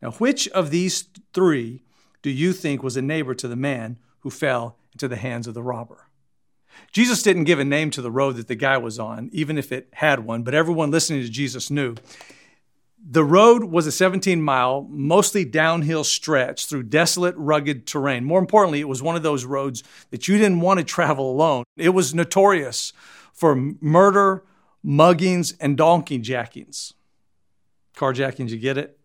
Now, 0.00 0.12
which 0.12 0.48
of 0.48 0.70
these 0.70 1.04
three 1.34 1.82
do 2.22 2.30
you 2.30 2.54
think 2.54 2.82
was 2.82 2.96
a 2.96 3.02
neighbor 3.02 3.34
to 3.34 3.46
the 3.46 3.54
man 3.54 3.98
who 4.20 4.30
fell 4.30 4.78
into 4.92 5.08
the 5.08 5.16
hands 5.16 5.46
of 5.46 5.52
the 5.52 5.62
robber? 5.62 6.08
Jesus 6.90 7.22
didn't 7.22 7.44
give 7.44 7.58
a 7.58 7.66
name 7.66 7.90
to 7.90 8.00
the 8.00 8.10
road 8.10 8.36
that 8.36 8.48
the 8.48 8.54
guy 8.54 8.78
was 8.78 8.98
on, 8.98 9.28
even 9.34 9.58
if 9.58 9.70
it 9.72 9.88
had 9.92 10.20
one, 10.20 10.42
but 10.42 10.54
everyone 10.54 10.90
listening 10.90 11.20
to 11.20 11.28
Jesus 11.28 11.70
knew. 11.70 11.96
The 13.06 13.22
road 13.22 13.64
was 13.64 13.86
a 13.86 13.92
17 13.92 14.40
mile, 14.40 14.86
mostly 14.88 15.44
downhill 15.44 16.02
stretch 16.02 16.64
through 16.64 16.84
desolate, 16.84 17.34
rugged 17.36 17.86
terrain. 17.86 18.24
More 18.24 18.38
importantly, 18.38 18.80
it 18.80 18.88
was 18.88 19.02
one 19.02 19.16
of 19.16 19.22
those 19.22 19.44
roads 19.44 19.82
that 20.10 20.28
you 20.28 20.38
didn't 20.38 20.60
want 20.60 20.80
to 20.80 20.84
travel 20.84 21.30
alone. 21.30 21.64
It 21.76 21.90
was 21.90 22.14
notorious 22.14 22.94
for 23.34 23.54
murder, 23.54 24.44
muggings, 24.84 25.54
and 25.60 25.76
donkey 25.76 26.18
jackings. 26.18 26.94
Carjackings, 27.96 28.50
you 28.50 28.58
get 28.58 28.78
it? 28.78 28.98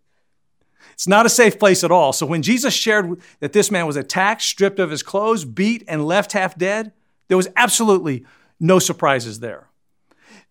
It's 0.93 1.07
not 1.07 1.25
a 1.25 1.29
safe 1.29 1.59
place 1.59 1.83
at 1.83 1.91
all. 1.91 2.11
So 2.11 2.25
when 2.25 2.41
Jesus 2.41 2.73
shared 2.73 3.21
that 3.39 3.53
this 3.53 3.71
man 3.71 3.85
was 3.85 3.95
attacked, 3.95 4.41
stripped 4.41 4.79
of 4.79 4.91
his 4.91 5.03
clothes, 5.03 5.45
beat, 5.45 5.83
and 5.87 6.05
left 6.05 6.33
half 6.33 6.57
dead, 6.57 6.91
there 7.27 7.37
was 7.37 7.47
absolutely 7.55 8.25
no 8.59 8.79
surprises 8.79 9.39
there. 9.39 9.69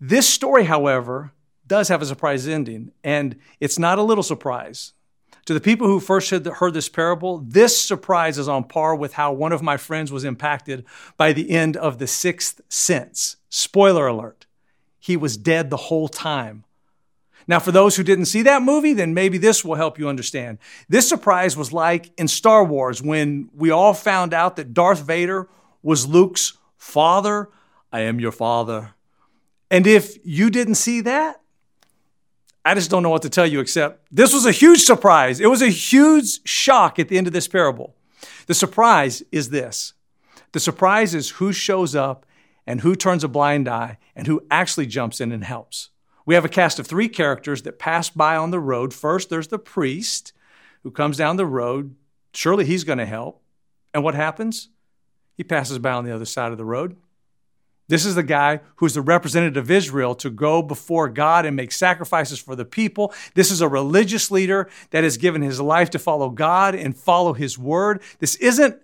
This 0.01 0.29
story, 0.29 0.65
however, 0.65 1.33
does 1.67 1.89
have 1.89 2.01
a 2.01 2.07
surprise 2.07 2.49
ending, 2.49 2.93
and 3.05 3.37
it's 3.61 3.79
not 3.79 3.99
a 3.99 4.03
little 4.03 4.23
surprise. 4.23 4.93
To 5.47 5.55
the 5.55 5.61
people 5.61 5.87
who 5.87 5.99
first 5.99 6.31
heard 6.31 6.75
this 6.75 6.89
parable, 6.89 7.39
this 7.39 7.81
surprise 7.81 8.39
is 8.39 8.49
on 8.49 8.65
par 8.65 8.95
with 8.95 9.15
how 9.15 9.33
one 9.33 9.53
of 9.53 9.63
my 9.63 9.77
friends 9.77 10.13
was 10.13 10.25
impacted 10.25 10.85
by 11.17 11.33
the 11.33 11.51
end 11.51 11.77
of 11.77 11.99
The 11.99 12.07
Sixth 12.07 12.61
Sense. 12.69 13.37
Spoiler 13.49 14.07
alert, 14.07 14.47
he 14.99 15.17
was 15.17 15.37
dead 15.37 15.71
the 15.71 15.77
whole 15.77 16.09
time. 16.09 16.65
Now, 17.47 17.59
for 17.59 17.73
those 17.73 17.97
who 17.97 18.03
didn't 18.03 18.27
see 18.27 18.43
that 18.43 18.63
movie, 18.63 18.93
then 18.93 19.15
maybe 19.15 19.39
this 19.39 19.65
will 19.65 19.77
help 19.77 19.99
you 19.99 20.09
understand. 20.09 20.59
This 20.89 21.09
surprise 21.09 21.57
was 21.57 21.73
like 21.73 22.13
in 22.19 22.29
Star 22.29 22.63
Wars 22.63 23.03
when 23.03 23.49
we 23.55 23.71
all 23.71 23.95
found 23.95 24.35
out 24.35 24.57
that 24.57 24.75
Darth 24.75 25.01
Vader 25.01 25.49
was 25.83 26.07
Luke's 26.07 26.59
father. 26.77 27.49
I 27.91 28.01
am 28.01 28.21
your 28.21 28.33
father. 28.33 28.95
And 29.71 29.87
if 29.87 30.19
you 30.25 30.51
didn't 30.51 30.75
see 30.75 31.01
that, 31.03 31.41
I 32.65 32.75
just 32.75 32.91
don't 32.91 33.03
know 33.03 33.09
what 33.09 33.23
to 33.23 33.31
tell 33.31 33.47
you 33.47 33.61
except 33.61 34.05
this 34.11 34.35
was 34.35 34.45
a 34.45 34.53
huge 34.53 34.81
surprise. 34.81 35.41
It 35.41 35.47
was 35.47 35.63
a 35.63 35.71
huge 35.71 36.47
shock 36.47 36.99
at 36.99 37.09
the 37.09 37.17
end 37.17 37.27
of 37.27 37.33
this 37.33 37.49
parable. 37.49 37.95
The 38.47 38.55
surprise 38.55 39.23
is 39.33 39.49
this 39.49 39.95
the 40.53 40.61
surprise 40.61 41.15
is 41.15 41.31
who 41.31 41.53
shows 41.53 41.95
up 41.95 42.27
and 42.69 42.83
who 42.83 42.95
turns 42.95 43.25
a 43.25 43.29
blind 43.29 43.67
eye 43.67 43.97
and 44.15 44.27
who 44.27 44.45
actually 44.51 44.85
jumps 44.85 45.23
in 45.23 45.33
and 45.33 45.43
helps. 45.43 45.89
We 46.27 46.35
have 46.35 46.45
a 46.45 46.51
cast 46.51 46.79
of 46.79 46.87
three 46.87 47.09
characters 47.09 47.63
that 47.63 47.79
pass 47.79 48.11
by 48.11 48.37
on 48.37 48.51
the 48.51 48.61
road. 48.61 48.93
First, 48.93 49.31
there's 49.31 49.49
the 49.49 49.59
priest 49.59 50.35
who 50.83 50.91
comes 50.91 51.17
down 51.17 51.37
the 51.37 51.47
road. 51.47 51.95
Surely 52.35 52.67
he's 52.67 52.85
going 52.85 52.99
to 52.99 53.07
help. 53.07 53.43
And 53.95 54.05
what 54.05 54.15
happens? 54.15 54.69
He 55.35 55.45
passes 55.45 55.79
by 55.79 55.93
on 55.93 56.05
the 56.05 56.15
other 56.15 56.27
side 56.27 56.53
of 56.53 56.59
the 56.59 56.65
road. 56.67 56.97
This 57.89 58.05
is 58.05 58.15
the 58.15 58.23
guy 58.23 58.61
who's 58.77 58.93
the 58.93 59.01
representative 59.01 59.65
of 59.65 59.71
Israel 59.71 60.15
to 60.17 60.29
go 60.29 60.61
before 60.61 61.09
God 61.09 61.47
and 61.47 61.57
make 61.57 61.73
sacrifices 61.73 62.39
for 62.39 62.55
the 62.55 62.67
people. 62.67 63.15
This 63.33 63.51
is 63.51 63.63
a 63.63 63.69
religious 63.69 64.31
leader 64.31 64.69
that 64.91 65.05
has 65.05 65.17
given 65.17 65.41
his 65.41 65.59
life 65.59 65.89
to 65.91 65.99
follow 65.99 66.29
God 66.29 66.75
and 66.75 66.95
follow 66.95 67.33
his 67.33 67.59
word. 67.59 68.03
This 68.19 68.35
isn't, 68.37 68.77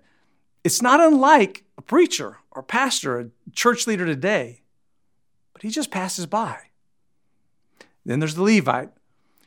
it's 0.65 0.81
not 0.81 1.01
unlike 1.01 1.65
a 1.77 1.83
preacher 1.83 2.39
or 2.55 2.63
pastor, 2.63 3.19
a 3.19 3.31
church 3.53 3.87
leader 3.87 4.07
today, 4.07 4.63
but 5.53 5.63
he 5.63 5.71
just 5.71 5.91
passes 5.91 6.27
by. 6.27 6.59
Then 8.05 8.21
there's 8.21 8.35
the 8.35 8.43
Levite. 8.43 8.91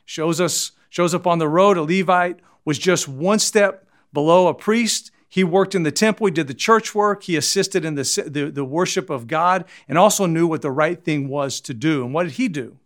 Shows 0.04 0.40
us, 0.40 0.72
shows 0.88 1.14
up 1.14 1.26
on 1.26 1.38
the 1.38 1.48
road. 1.48 1.76
A 1.76 1.82
Levite 1.82 2.40
was 2.64 2.78
just 2.78 3.08
one 3.08 3.38
step 3.38 3.86
below 4.12 4.48
a 4.48 4.54
priest 4.54 5.10
he 5.28 5.44
worked 5.44 5.74
in 5.74 5.82
the 5.82 5.92
temple, 5.92 6.26
he 6.26 6.32
did 6.32 6.48
the 6.48 6.54
church 6.54 6.94
work, 6.94 7.24
he 7.24 7.36
assisted 7.36 7.84
in 7.84 7.96
the, 7.96 8.24
the, 8.26 8.50
the, 8.50 8.64
worship 8.64 9.10
of 9.10 9.26
God, 9.26 9.66
and 9.86 9.98
also 9.98 10.24
knew 10.24 10.46
what 10.46 10.62
the 10.62 10.70
right 10.70 11.02
thing 11.04 11.28
was 11.28 11.60
to 11.62 11.74
do. 11.74 12.02
And 12.02 12.14
what 12.14 12.22
did 12.22 12.32
he 12.32 12.48
do? 12.48 12.78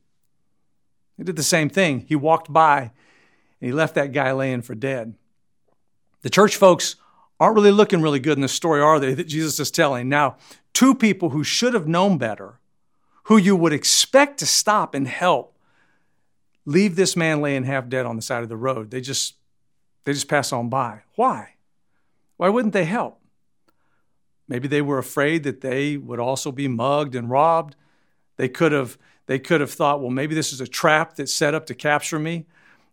He 1.17 1.23
did 1.23 1.37
the 1.37 1.45
same 1.45 1.69
thing. 1.69 2.05
He 2.09 2.17
walked 2.17 2.53
by 2.53 2.81
and 2.81 2.91
he 3.61 3.73
left 3.73 3.95
that 3.95 4.13
guy 4.13 4.33
laying 4.33 4.63
for 4.63 4.75
dead. 4.75 5.15
The 6.23 6.31
church 6.31 6.57
folks 6.57 6.97
aren't 7.43 7.57
really 7.57 7.73
looking 7.73 8.01
really 8.01 8.21
good 8.21 8.39
in 8.39 8.43
the 8.43 8.49
story, 8.49 8.81
are 8.81 9.01
they, 9.01 9.15
that 9.15 9.27
Jesus 9.27 9.59
is 9.59 9.71
telling? 9.71 10.09
Now, 10.09 10.37
two 10.73 10.95
people 10.95 11.31
who 11.31 11.43
should 11.43 11.75
have 11.75 11.89
known 11.89 12.17
better, 12.17 12.61
who 13.25 13.37
you 13.37 13.57
would 13.57 13.73
expect 13.73 14.39
to 14.39 14.47
stop 14.47 14.95
and 14.95 15.09
help, 15.09 15.59
leave 16.65 16.95
this 16.95 17.17
man 17.17 17.41
laying 17.41 17.65
half 17.65 17.89
dead 17.89 18.07
on 18.07 18.15
the 18.15 18.23
side 18.23 18.45
of 18.45 18.49
the 18.49 18.57
road. 18.57 18.93
They 18.93 19.01
just 19.01 19.35
they 20.05 20.13
just 20.13 20.29
pass 20.29 20.53
on 20.53 20.69
by. 20.69 21.03
Why? 21.17 21.55
Why 22.37 22.49
wouldn't 22.49 22.75
they 22.75 22.85
help? 22.85 23.21
Maybe 24.47 24.69
they 24.69 24.83
were 24.83 24.99
afraid 24.99 25.43
that 25.43 25.63
they 25.63 25.97
would 25.97 26.21
also 26.21 26.53
be 26.53 26.69
mugged 26.69 27.15
and 27.15 27.29
robbed. 27.29 27.75
They 28.37 28.49
could 28.49 28.71
have, 28.73 28.99
they 29.27 29.39
could 29.39 29.61
have 29.61 29.71
thought, 29.71 30.01
well, 30.01 30.11
maybe 30.11 30.35
this 30.35 30.53
is 30.53 30.61
a 30.61 30.67
trap 30.67 31.17
that's 31.17 31.33
set 31.33 31.55
up 31.55 31.67
to 31.67 31.75
capture 31.75 32.19
me. 32.19 32.47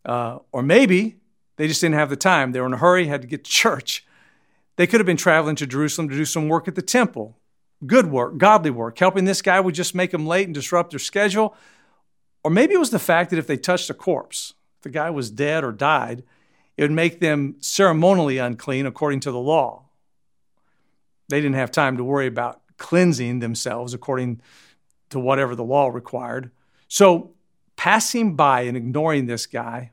Uh, 0.05 0.39
or 0.51 0.61
maybe 0.61 1.17
they 1.57 1.67
just 1.67 1.81
didn't 1.81 1.95
have 1.95 2.09
the 2.09 2.15
time. 2.15 2.51
They 2.51 2.59
were 2.59 2.67
in 2.67 2.73
a 2.73 2.77
hurry, 2.77 3.07
had 3.07 3.21
to 3.21 3.27
get 3.27 3.43
to 3.43 3.51
church. 3.51 4.05
They 4.79 4.87
could 4.87 5.01
have 5.01 5.05
been 5.05 5.17
traveling 5.17 5.57
to 5.57 5.67
Jerusalem 5.67 6.07
to 6.07 6.15
do 6.15 6.23
some 6.23 6.47
work 6.47 6.69
at 6.69 6.75
the 6.75 6.81
temple. 6.81 7.37
Good 7.85 8.05
work, 8.05 8.37
godly 8.37 8.71
work. 8.71 8.97
Helping 8.97 9.25
this 9.25 9.41
guy 9.41 9.59
would 9.59 9.75
just 9.75 9.93
make 9.93 10.11
them 10.11 10.25
late 10.25 10.45
and 10.47 10.53
disrupt 10.53 10.91
their 10.91 10.99
schedule. 10.99 11.53
Or 12.45 12.49
maybe 12.49 12.75
it 12.75 12.79
was 12.79 12.89
the 12.89 12.97
fact 12.97 13.29
that 13.31 13.39
if 13.39 13.45
they 13.45 13.57
touched 13.57 13.89
a 13.89 13.93
corpse, 13.93 14.53
if 14.77 14.83
the 14.83 14.89
guy 14.89 15.09
was 15.09 15.31
dead 15.31 15.65
or 15.65 15.73
died, 15.73 16.23
it 16.77 16.83
would 16.83 16.93
make 16.93 17.19
them 17.19 17.57
ceremonially 17.59 18.37
unclean 18.37 18.85
according 18.85 19.19
to 19.19 19.31
the 19.31 19.37
law. 19.37 19.83
They 21.27 21.41
didn't 21.41 21.55
have 21.57 21.71
time 21.71 21.97
to 21.97 22.03
worry 22.05 22.27
about 22.27 22.61
cleansing 22.77 23.39
themselves 23.39 23.93
according 23.93 24.39
to 25.09 25.19
whatever 25.19 25.55
the 25.55 25.63
law 25.65 25.89
required. 25.89 26.51
So, 26.87 27.31
passing 27.75 28.37
by 28.37 28.61
and 28.61 28.77
ignoring 28.77 29.25
this 29.25 29.45
guy 29.45 29.91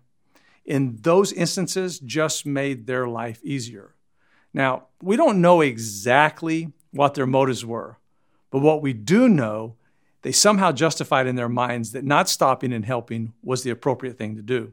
in 0.65 0.99
those 1.01 1.33
instances 1.33 1.99
just 1.99 2.47
made 2.47 2.87
their 2.87 3.09
life 3.09 3.41
easier. 3.43 3.96
Now, 4.57 4.85
we 5.03 5.17
don't 5.17 5.43
know 5.43 5.61
exactly 5.61 6.73
what 6.91 7.13
their 7.13 7.27
motives 7.27 7.63
were, 7.63 7.99
but 8.51 8.61
what 8.61 8.81
we 8.81 8.95
do 8.95 9.29
know, 9.29 9.77
they 10.23 10.33
somehow 10.33 10.73
justified 10.73 11.27
in 11.27 11.37
their 11.37 11.47
minds 11.47 11.93
that 11.93 12.05
not 12.05 12.27
stopping 12.31 12.73
and 12.73 12.83
helping 12.83 13.35
was 13.43 13.65
the 13.65 13.71
appropriate 13.71 14.17
thing 14.17 14.35
to 14.35 14.41
do. 14.41 14.73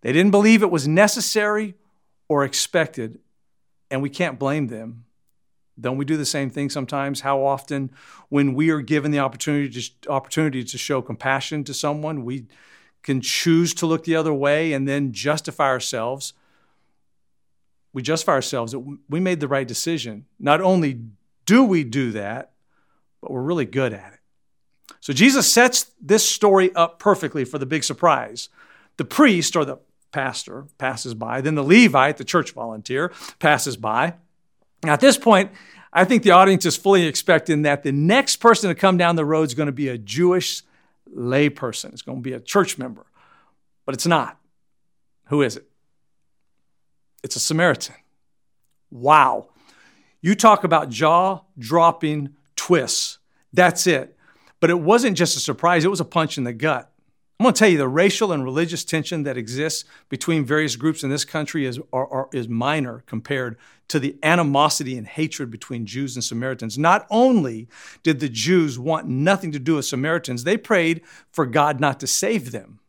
They 0.00 0.12
didn't 0.12 0.32
believe 0.32 0.64
it 0.64 0.70
was 0.72 0.88
necessary 0.88 1.74
or 2.28 2.42
expected, 2.42 3.20
and 3.88 4.02
we 4.02 4.10
can't 4.10 4.36
blame 4.36 4.66
them. 4.66 5.04
Don't 5.80 5.96
we 5.96 6.04
do 6.04 6.16
the 6.16 6.26
same 6.26 6.50
thing 6.50 6.68
sometimes? 6.68 7.20
How 7.20 7.40
often, 7.40 7.92
when 8.30 8.54
we 8.54 8.70
are 8.70 8.80
given 8.80 9.12
the 9.12 9.20
opportunity 9.20 9.80
to, 9.80 10.10
opportunity 10.10 10.64
to 10.64 10.76
show 10.76 11.02
compassion 11.02 11.62
to 11.64 11.72
someone, 11.72 12.24
we 12.24 12.46
can 13.04 13.20
choose 13.20 13.74
to 13.74 13.86
look 13.86 14.02
the 14.02 14.16
other 14.16 14.34
way 14.34 14.72
and 14.72 14.88
then 14.88 15.12
justify 15.12 15.68
ourselves. 15.68 16.32
We 17.92 18.02
justify 18.02 18.32
ourselves 18.32 18.72
that 18.72 18.98
we 19.08 19.20
made 19.20 19.40
the 19.40 19.48
right 19.48 19.66
decision. 19.66 20.26
Not 20.38 20.60
only 20.60 21.00
do 21.46 21.64
we 21.64 21.84
do 21.84 22.12
that, 22.12 22.52
but 23.20 23.30
we're 23.30 23.42
really 23.42 23.64
good 23.64 23.92
at 23.92 24.12
it. 24.12 24.20
So 25.00 25.12
Jesus 25.12 25.50
sets 25.50 25.90
this 26.00 26.28
story 26.28 26.74
up 26.74 26.98
perfectly 26.98 27.44
for 27.44 27.58
the 27.58 27.66
big 27.66 27.84
surprise. 27.84 28.48
The 28.96 29.04
priest 29.04 29.56
or 29.56 29.64
the 29.64 29.78
pastor 30.12 30.66
passes 30.78 31.14
by. 31.14 31.40
Then 31.40 31.54
the 31.54 31.64
Levite, 31.64 32.16
the 32.16 32.24
church 32.24 32.52
volunteer, 32.52 33.12
passes 33.38 33.76
by. 33.76 34.14
Now, 34.82 34.92
at 34.92 35.00
this 35.00 35.16
point, 35.16 35.50
I 35.92 36.04
think 36.04 36.22
the 36.22 36.30
audience 36.32 36.66
is 36.66 36.76
fully 36.76 37.06
expecting 37.06 37.62
that 37.62 37.82
the 37.82 37.92
next 37.92 38.36
person 38.36 38.68
to 38.68 38.74
come 38.74 38.96
down 38.96 39.16
the 39.16 39.24
road 39.24 39.48
is 39.48 39.54
going 39.54 39.66
to 39.66 39.72
be 39.72 39.88
a 39.88 39.98
Jewish 39.98 40.62
layperson. 41.14 41.92
It's 41.92 42.02
going 42.02 42.18
to 42.18 42.22
be 42.22 42.32
a 42.32 42.40
church 42.40 42.78
member. 42.78 43.06
But 43.86 43.94
it's 43.94 44.06
not. 44.06 44.38
Who 45.26 45.42
is 45.42 45.56
it? 45.56 45.69
It's 47.22 47.36
a 47.36 47.40
Samaritan. 47.40 47.96
Wow. 48.90 49.48
You 50.20 50.34
talk 50.34 50.64
about 50.64 50.90
jaw 50.90 51.42
dropping 51.58 52.34
twists. 52.56 53.18
That's 53.52 53.86
it. 53.86 54.16
But 54.60 54.70
it 54.70 54.80
wasn't 54.80 55.16
just 55.16 55.36
a 55.36 55.40
surprise, 55.40 55.84
it 55.84 55.90
was 55.90 56.00
a 56.00 56.04
punch 56.04 56.36
in 56.36 56.44
the 56.44 56.52
gut. 56.52 56.92
I'm 57.38 57.44
going 57.44 57.54
to 57.54 57.58
tell 57.58 57.70
you 57.70 57.78
the 57.78 57.88
racial 57.88 58.32
and 58.32 58.44
religious 58.44 58.84
tension 58.84 59.22
that 59.22 59.38
exists 59.38 59.86
between 60.10 60.44
various 60.44 60.76
groups 60.76 61.02
in 61.02 61.08
this 61.08 61.24
country 61.24 61.64
is, 61.64 61.80
are, 61.90 62.06
are, 62.06 62.28
is 62.34 62.50
minor 62.50 63.02
compared 63.06 63.56
to 63.88 63.98
the 63.98 64.18
animosity 64.22 64.98
and 64.98 65.06
hatred 65.06 65.50
between 65.50 65.86
Jews 65.86 66.16
and 66.16 66.22
Samaritans. 66.22 66.76
Not 66.76 67.06
only 67.08 67.66
did 68.02 68.20
the 68.20 68.28
Jews 68.28 68.78
want 68.78 69.08
nothing 69.08 69.52
to 69.52 69.58
do 69.58 69.76
with 69.76 69.86
Samaritans, 69.86 70.44
they 70.44 70.58
prayed 70.58 71.00
for 71.32 71.46
God 71.46 71.80
not 71.80 71.98
to 72.00 72.06
save 72.06 72.52
them. 72.52 72.79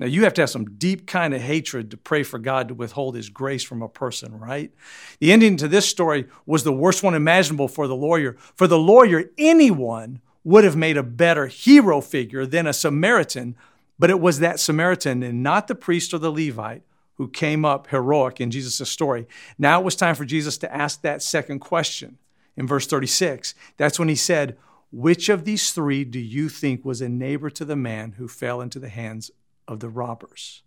Now, 0.00 0.06
you 0.06 0.24
have 0.24 0.34
to 0.34 0.42
have 0.42 0.50
some 0.50 0.78
deep 0.78 1.06
kind 1.06 1.32
of 1.34 1.40
hatred 1.40 1.90
to 1.90 1.96
pray 1.96 2.22
for 2.22 2.38
God 2.38 2.68
to 2.68 2.74
withhold 2.74 3.14
his 3.14 3.28
grace 3.28 3.62
from 3.62 3.82
a 3.82 3.88
person, 3.88 4.38
right? 4.38 4.72
The 5.20 5.32
ending 5.32 5.56
to 5.58 5.68
this 5.68 5.88
story 5.88 6.26
was 6.46 6.64
the 6.64 6.72
worst 6.72 7.02
one 7.02 7.14
imaginable 7.14 7.68
for 7.68 7.86
the 7.86 7.94
lawyer. 7.94 8.36
For 8.54 8.66
the 8.66 8.78
lawyer, 8.78 9.30
anyone 9.38 10.20
would 10.44 10.64
have 10.64 10.76
made 10.76 10.96
a 10.96 11.02
better 11.02 11.46
hero 11.46 12.00
figure 12.00 12.46
than 12.46 12.66
a 12.66 12.72
Samaritan, 12.72 13.54
but 13.98 14.10
it 14.10 14.20
was 14.20 14.40
that 14.40 14.58
Samaritan 14.58 15.22
and 15.22 15.42
not 15.42 15.68
the 15.68 15.74
priest 15.74 16.12
or 16.12 16.18
the 16.18 16.32
Levite 16.32 16.82
who 17.16 17.28
came 17.28 17.64
up 17.64 17.88
heroic 17.88 18.40
in 18.40 18.50
Jesus' 18.50 18.90
story. 18.90 19.26
Now 19.58 19.80
it 19.80 19.84
was 19.84 19.94
time 19.94 20.14
for 20.14 20.24
Jesus 20.24 20.58
to 20.58 20.74
ask 20.74 21.02
that 21.02 21.22
second 21.22 21.60
question 21.60 22.18
in 22.56 22.66
verse 22.66 22.86
36. 22.86 23.54
That's 23.76 23.98
when 23.98 24.08
he 24.08 24.16
said, 24.16 24.56
Which 24.90 25.28
of 25.28 25.44
these 25.44 25.70
three 25.72 26.04
do 26.04 26.18
you 26.18 26.48
think 26.48 26.84
was 26.84 27.00
a 27.00 27.08
neighbor 27.08 27.50
to 27.50 27.64
the 27.64 27.76
man 27.76 28.12
who 28.12 28.26
fell 28.26 28.60
into 28.60 28.78
the 28.78 28.88
hands 28.88 29.30
of 29.68 29.80
the 29.80 29.88
robbers? 29.88 30.62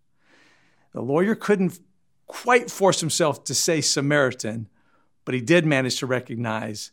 The 0.94 1.02
lawyer 1.02 1.36
couldn't 1.36 1.80
quite 2.28 2.72
force 2.72 3.00
himself 3.00 3.44
to 3.46 3.54
say 3.54 3.82
Samaritan, 3.82 4.68
but 5.26 5.36
he 5.36 5.42
did 5.42 5.66
manage 5.66 6.00
to 6.00 6.06
recognize 6.06 6.92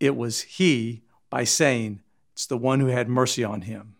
it 0.00 0.16
was 0.16 0.42
he 0.42 1.02
by 1.30 1.44
saying, 1.44 2.00
It's 2.32 2.46
the 2.46 2.56
one 2.56 2.80
who 2.80 2.86
had 2.86 3.08
mercy 3.08 3.44
on 3.44 3.62
him. 3.62 3.96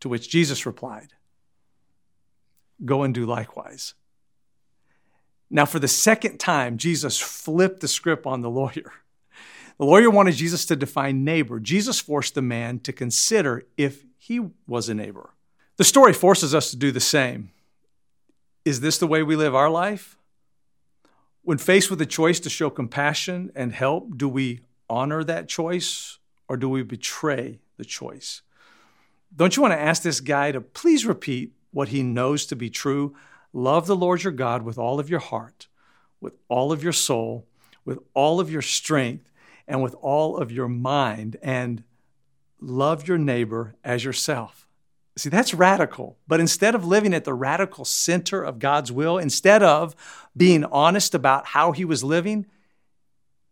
To 0.00 0.08
which 0.08 0.28
Jesus 0.28 0.66
replied, 0.66 1.14
Go 2.84 3.02
and 3.02 3.14
do 3.14 3.24
likewise. 3.24 3.94
Now, 5.48 5.66
for 5.66 5.78
the 5.78 5.88
second 5.88 6.38
time, 6.38 6.78
Jesus 6.78 7.18
flipped 7.18 7.80
the 7.80 7.88
script 7.88 8.26
on 8.26 8.40
the 8.40 8.50
lawyer. 8.50 8.92
The 9.78 9.84
lawyer 9.84 10.10
wanted 10.10 10.34
Jesus 10.34 10.64
to 10.66 10.76
define 10.76 11.24
neighbor. 11.24 11.60
Jesus 11.60 12.00
forced 12.00 12.34
the 12.34 12.42
man 12.42 12.78
to 12.80 12.92
consider 12.92 13.66
if 13.76 14.04
he 14.16 14.40
was 14.66 14.88
a 14.88 14.94
neighbor. 14.94 15.30
The 15.78 15.84
story 15.84 16.12
forces 16.12 16.54
us 16.54 16.70
to 16.70 16.76
do 16.76 16.92
the 16.92 17.00
same. 17.00 17.50
Is 18.64 18.80
this 18.80 18.98
the 18.98 19.06
way 19.06 19.22
we 19.22 19.36
live 19.36 19.54
our 19.54 19.70
life? 19.70 20.16
When 21.42 21.58
faced 21.58 21.90
with 21.90 22.00
a 22.00 22.06
choice 22.06 22.38
to 22.40 22.50
show 22.50 22.70
compassion 22.70 23.50
and 23.54 23.72
help, 23.72 24.16
do 24.16 24.28
we 24.28 24.60
honor 24.88 25.24
that 25.24 25.48
choice 25.48 26.18
or 26.48 26.56
do 26.56 26.68
we 26.68 26.82
betray 26.82 27.60
the 27.78 27.84
choice? 27.84 28.42
Don't 29.34 29.56
you 29.56 29.62
want 29.62 29.72
to 29.72 29.80
ask 29.80 30.02
this 30.02 30.20
guy 30.20 30.52
to 30.52 30.60
please 30.60 31.06
repeat 31.06 31.52
what 31.72 31.88
he 31.88 32.02
knows 32.02 32.44
to 32.46 32.56
be 32.56 32.68
true? 32.68 33.16
Love 33.52 33.86
the 33.86 33.96
Lord 33.96 34.22
your 34.22 34.32
God 34.32 34.62
with 34.62 34.78
all 34.78 35.00
of 35.00 35.08
your 35.08 35.20
heart, 35.20 35.68
with 36.20 36.36
all 36.48 36.70
of 36.70 36.82
your 36.82 36.92
soul, 36.92 37.46
with 37.84 37.98
all 38.14 38.38
of 38.38 38.50
your 38.50 38.62
strength, 38.62 39.32
and 39.66 39.82
with 39.82 39.94
all 40.00 40.36
of 40.36 40.52
your 40.52 40.68
mind, 40.68 41.36
and 41.42 41.82
love 42.60 43.08
your 43.08 43.18
neighbor 43.18 43.74
as 43.82 44.04
yourself. 44.04 44.61
See, 45.16 45.28
that's 45.28 45.52
radical. 45.52 46.16
But 46.26 46.40
instead 46.40 46.74
of 46.74 46.84
living 46.84 47.12
at 47.12 47.24
the 47.24 47.34
radical 47.34 47.84
center 47.84 48.42
of 48.42 48.58
God's 48.58 48.90
will, 48.90 49.18
instead 49.18 49.62
of 49.62 49.94
being 50.36 50.64
honest 50.64 51.14
about 51.14 51.46
how 51.46 51.72
he 51.72 51.84
was 51.84 52.02
living, 52.02 52.46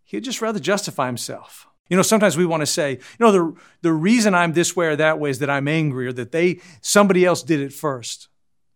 he'd 0.04 0.24
just 0.24 0.40
rather 0.40 0.58
justify 0.58 1.06
himself. 1.06 1.66
You 1.90 1.96
know, 1.96 2.02
sometimes 2.02 2.36
we 2.36 2.46
want 2.46 2.60
to 2.60 2.66
say, 2.66 2.92
you 2.92 2.98
know, 3.18 3.32
the, 3.32 3.54
the 3.82 3.92
reason 3.92 4.34
I'm 4.34 4.52
this 4.52 4.76
way 4.76 4.86
or 4.86 4.96
that 4.96 5.18
way 5.18 5.30
is 5.30 5.40
that 5.40 5.50
I'm 5.50 5.68
angry 5.68 6.06
or 6.06 6.12
that 6.12 6.32
they 6.32 6.60
somebody 6.80 7.24
else 7.24 7.42
did 7.42 7.60
it 7.60 7.72
first. 7.72 8.28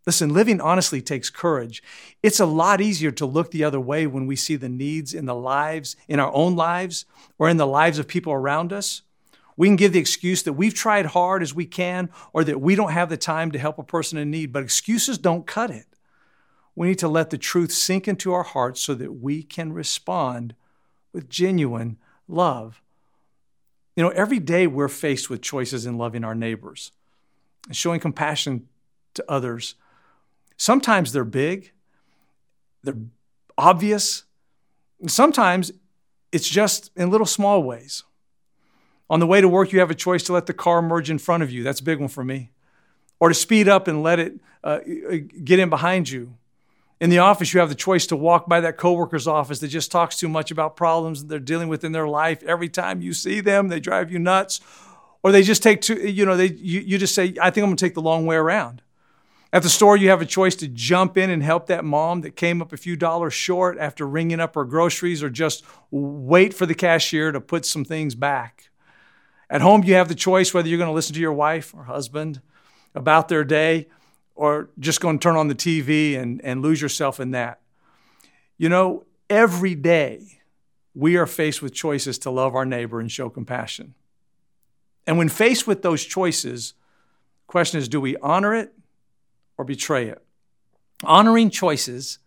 Listen, 0.06 0.34
living 0.34 0.60
honestly 0.60 1.00
takes 1.00 1.30
courage. 1.30 1.82
It's 2.22 2.40
a 2.40 2.46
lot 2.46 2.80
easier 2.80 3.10
to 3.12 3.24
look 3.24 3.50
the 3.50 3.64
other 3.64 3.80
way 3.80 4.06
when 4.06 4.26
we 4.26 4.36
see 4.36 4.56
the 4.56 4.68
needs 4.68 5.14
in 5.14 5.24
the 5.24 5.34
lives, 5.34 5.96
in 6.08 6.20
our 6.20 6.32
own 6.34 6.56
lives, 6.56 7.06
or 7.38 7.48
in 7.48 7.56
the 7.56 7.66
lives 7.66 7.98
of 7.98 8.06
people 8.06 8.32
around 8.32 8.72
us. 8.72 9.02
We 9.56 9.68
can 9.68 9.76
give 9.76 9.92
the 9.92 10.00
excuse 10.00 10.42
that 10.42 10.54
we've 10.54 10.74
tried 10.74 11.06
hard 11.06 11.42
as 11.42 11.54
we 11.54 11.66
can 11.66 12.10
or 12.32 12.44
that 12.44 12.60
we 12.60 12.74
don't 12.74 12.92
have 12.92 13.08
the 13.08 13.16
time 13.16 13.50
to 13.52 13.58
help 13.58 13.78
a 13.78 13.84
person 13.84 14.18
in 14.18 14.30
need, 14.30 14.52
but 14.52 14.62
excuses 14.62 15.18
don't 15.18 15.46
cut 15.46 15.70
it. 15.70 15.86
We 16.74 16.88
need 16.88 16.98
to 16.98 17.08
let 17.08 17.30
the 17.30 17.38
truth 17.38 17.72
sink 17.72 18.08
into 18.08 18.32
our 18.32 18.42
hearts 18.42 18.80
so 18.80 18.94
that 18.94 19.20
we 19.20 19.42
can 19.42 19.72
respond 19.72 20.54
with 21.12 21.28
genuine 21.28 21.98
love. 22.26 22.82
You 23.96 24.02
know, 24.02 24.10
every 24.10 24.40
day 24.40 24.66
we're 24.66 24.88
faced 24.88 25.30
with 25.30 25.40
choices 25.40 25.86
in 25.86 25.96
loving 25.96 26.24
our 26.24 26.34
neighbors 26.34 26.90
and 27.66 27.76
showing 27.76 28.00
compassion 28.00 28.68
to 29.14 29.24
others. 29.28 29.76
Sometimes 30.56 31.12
they're 31.12 31.24
big, 31.24 31.70
they're 32.82 32.98
obvious. 33.56 34.24
Sometimes 35.06 35.70
it's 36.32 36.48
just 36.48 36.90
in 36.96 37.10
little 37.10 37.26
small 37.26 37.62
ways. 37.62 38.02
On 39.10 39.20
the 39.20 39.26
way 39.26 39.40
to 39.40 39.48
work, 39.48 39.72
you 39.72 39.80
have 39.80 39.90
a 39.90 39.94
choice 39.94 40.22
to 40.24 40.32
let 40.32 40.46
the 40.46 40.54
car 40.54 40.80
merge 40.80 41.10
in 41.10 41.18
front 41.18 41.42
of 41.42 41.50
you. 41.50 41.62
That's 41.62 41.80
a 41.80 41.84
big 41.84 42.00
one 42.00 42.08
for 42.08 42.24
me. 42.24 42.50
Or 43.20 43.28
to 43.28 43.34
speed 43.34 43.68
up 43.68 43.86
and 43.86 44.02
let 44.02 44.18
it 44.18 44.34
uh, 44.62 44.80
get 45.42 45.58
in 45.58 45.68
behind 45.68 46.08
you. 46.08 46.34
In 47.00 47.10
the 47.10 47.18
office, 47.18 47.52
you 47.52 47.60
have 47.60 47.68
the 47.68 47.74
choice 47.74 48.06
to 48.06 48.16
walk 48.16 48.48
by 48.48 48.60
that 48.60 48.78
coworker's 48.78 49.26
office 49.26 49.58
that 49.58 49.68
just 49.68 49.92
talks 49.92 50.16
too 50.16 50.28
much 50.28 50.50
about 50.50 50.76
problems 50.76 51.20
that 51.20 51.28
they're 51.28 51.38
dealing 51.38 51.68
with 51.68 51.84
in 51.84 51.92
their 51.92 52.08
life. 52.08 52.42
Every 52.44 52.68
time 52.68 53.02
you 53.02 53.12
see 53.12 53.40
them, 53.40 53.68
they 53.68 53.80
drive 53.80 54.10
you 54.10 54.18
nuts. 54.18 54.60
Or 55.22 55.32
they 55.32 55.42
just 55.42 55.62
take 55.62 55.86
you 55.88 56.24
know, 56.24 56.36
they, 56.36 56.52
you, 56.52 56.80
you 56.80 56.98
just 56.98 57.14
say, 57.14 57.34
I 57.40 57.50
think 57.50 57.64
I'm 57.64 57.70
going 57.70 57.76
to 57.76 57.84
take 57.84 57.94
the 57.94 58.02
long 58.02 58.26
way 58.26 58.36
around. 58.36 58.82
At 59.52 59.62
the 59.62 59.68
store, 59.68 59.96
you 59.96 60.10
have 60.10 60.20
a 60.20 60.26
choice 60.26 60.56
to 60.56 60.68
jump 60.68 61.16
in 61.16 61.30
and 61.30 61.42
help 61.42 61.66
that 61.66 61.84
mom 61.84 62.22
that 62.22 62.36
came 62.36 62.60
up 62.60 62.72
a 62.72 62.76
few 62.76 62.96
dollars 62.96 63.34
short 63.34 63.78
after 63.78 64.06
ringing 64.06 64.40
up 64.40 64.54
her 64.56 64.64
groceries 64.64 65.22
or 65.22 65.30
just 65.30 65.64
wait 65.90 66.52
for 66.52 66.66
the 66.66 66.74
cashier 66.74 67.30
to 67.32 67.40
put 67.40 67.64
some 67.64 67.84
things 67.84 68.14
back. 68.14 68.70
At 69.50 69.60
home, 69.60 69.84
you 69.84 69.94
have 69.94 70.08
the 70.08 70.14
choice 70.14 70.54
whether 70.54 70.68
you're 70.68 70.78
going 70.78 70.88
to 70.88 70.94
listen 70.94 71.14
to 71.14 71.20
your 71.20 71.32
wife 71.32 71.74
or 71.74 71.84
husband 71.84 72.40
about 72.94 73.28
their 73.28 73.44
day 73.44 73.88
or 74.34 74.70
just 74.78 75.00
going 75.00 75.18
to 75.18 75.22
turn 75.22 75.36
on 75.36 75.48
the 75.48 75.54
TV 75.54 76.18
and, 76.18 76.40
and 76.44 76.62
lose 76.62 76.80
yourself 76.80 77.20
in 77.20 77.32
that. 77.32 77.60
You 78.56 78.68
know, 78.68 79.04
every 79.28 79.74
day 79.74 80.40
we 80.94 81.16
are 81.16 81.26
faced 81.26 81.60
with 81.60 81.74
choices 81.74 82.18
to 82.20 82.30
love 82.30 82.54
our 82.54 82.64
neighbor 82.64 83.00
and 83.00 83.10
show 83.10 83.28
compassion. 83.28 83.94
And 85.06 85.18
when 85.18 85.28
faced 85.28 85.66
with 85.66 85.82
those 85.82 86.04
choices, 86.04 86.74
question 87.46 87.78
is 87.78 87.88
do 87.88 88.00
we 88.00 88.16
honor 88.18 88.54
it 88.54 88.72
or 89.58 89.64
betray 89.64 90.08
it? 90.08 90.22
Honoring 91.02 91.50
choices 91.50 92.18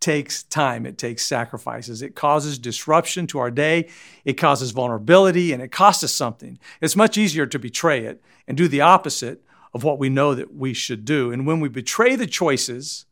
takes 0.00 0.42
time, 0.44 0.86
it 0.86 0.98
takes 0.98 1.26
sacrifices. 1.26 2.02
It 2.02 2.14
causes 2.14 2.58
disruption 2.58 3.26
to 3.28 3.38
our 3.38 3.50
day, 3.50 3.88
it 4.24 4.34
causes 4.34 4.70
vulnerability, 4.70 5.52
and 5.52 5.62
it 5.62 5.70
costs 5.70 6.02
us 6.02 6.12
something. 6.12 6.58
It's 6.80 6.96
much 6.96 7.18
easier 7.18 7.46
to 7.46 7.58
betray 7.58 8.04
it 8.04 8.22
and 8.48 8.56
do 8.56 8.68
the 8.68 8.80
opposite 8.80 9.44
of 9.72 9.84
what 9.84 9.98
we 9.98 10.08
know 10.08 10.34
that 10.34 10.54
we 10.54 10.74
should 10.74 11.04
do. 11.04 11.30
And 11.30 11.46
when 11.46 11.60
we 11.60 11.68
betray 11.68 12.16
the 12.16 12.26
choices 12.26 13.06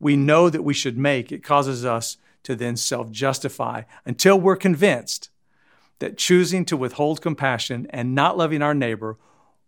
we 0.00 0.16
know 0.16 0.48
that 0.48 0.62
we 0.62 0.74
should 0.74 0.96
make, 0.96 1.30
it 1.30 1.44
causes 1.44 1.84
us 1.84 2.16
to 2.42 2.56
then 2.56 2.76
self 2.76 3.10
justify 3.10 3.82
until 4.06 4.40
we're 4.40 4.56
convinced 4.56 5.28
that 5.98 6.16
choosing 6.16 6.64
to 6.64 6.76
withhold 6.76 7.20
compassion 7.20 7.86
and 7.90 8.14
not 8.14 8.38
loving 8.38 8.62
our 8.62 8.74
neighbor 8.74 9.18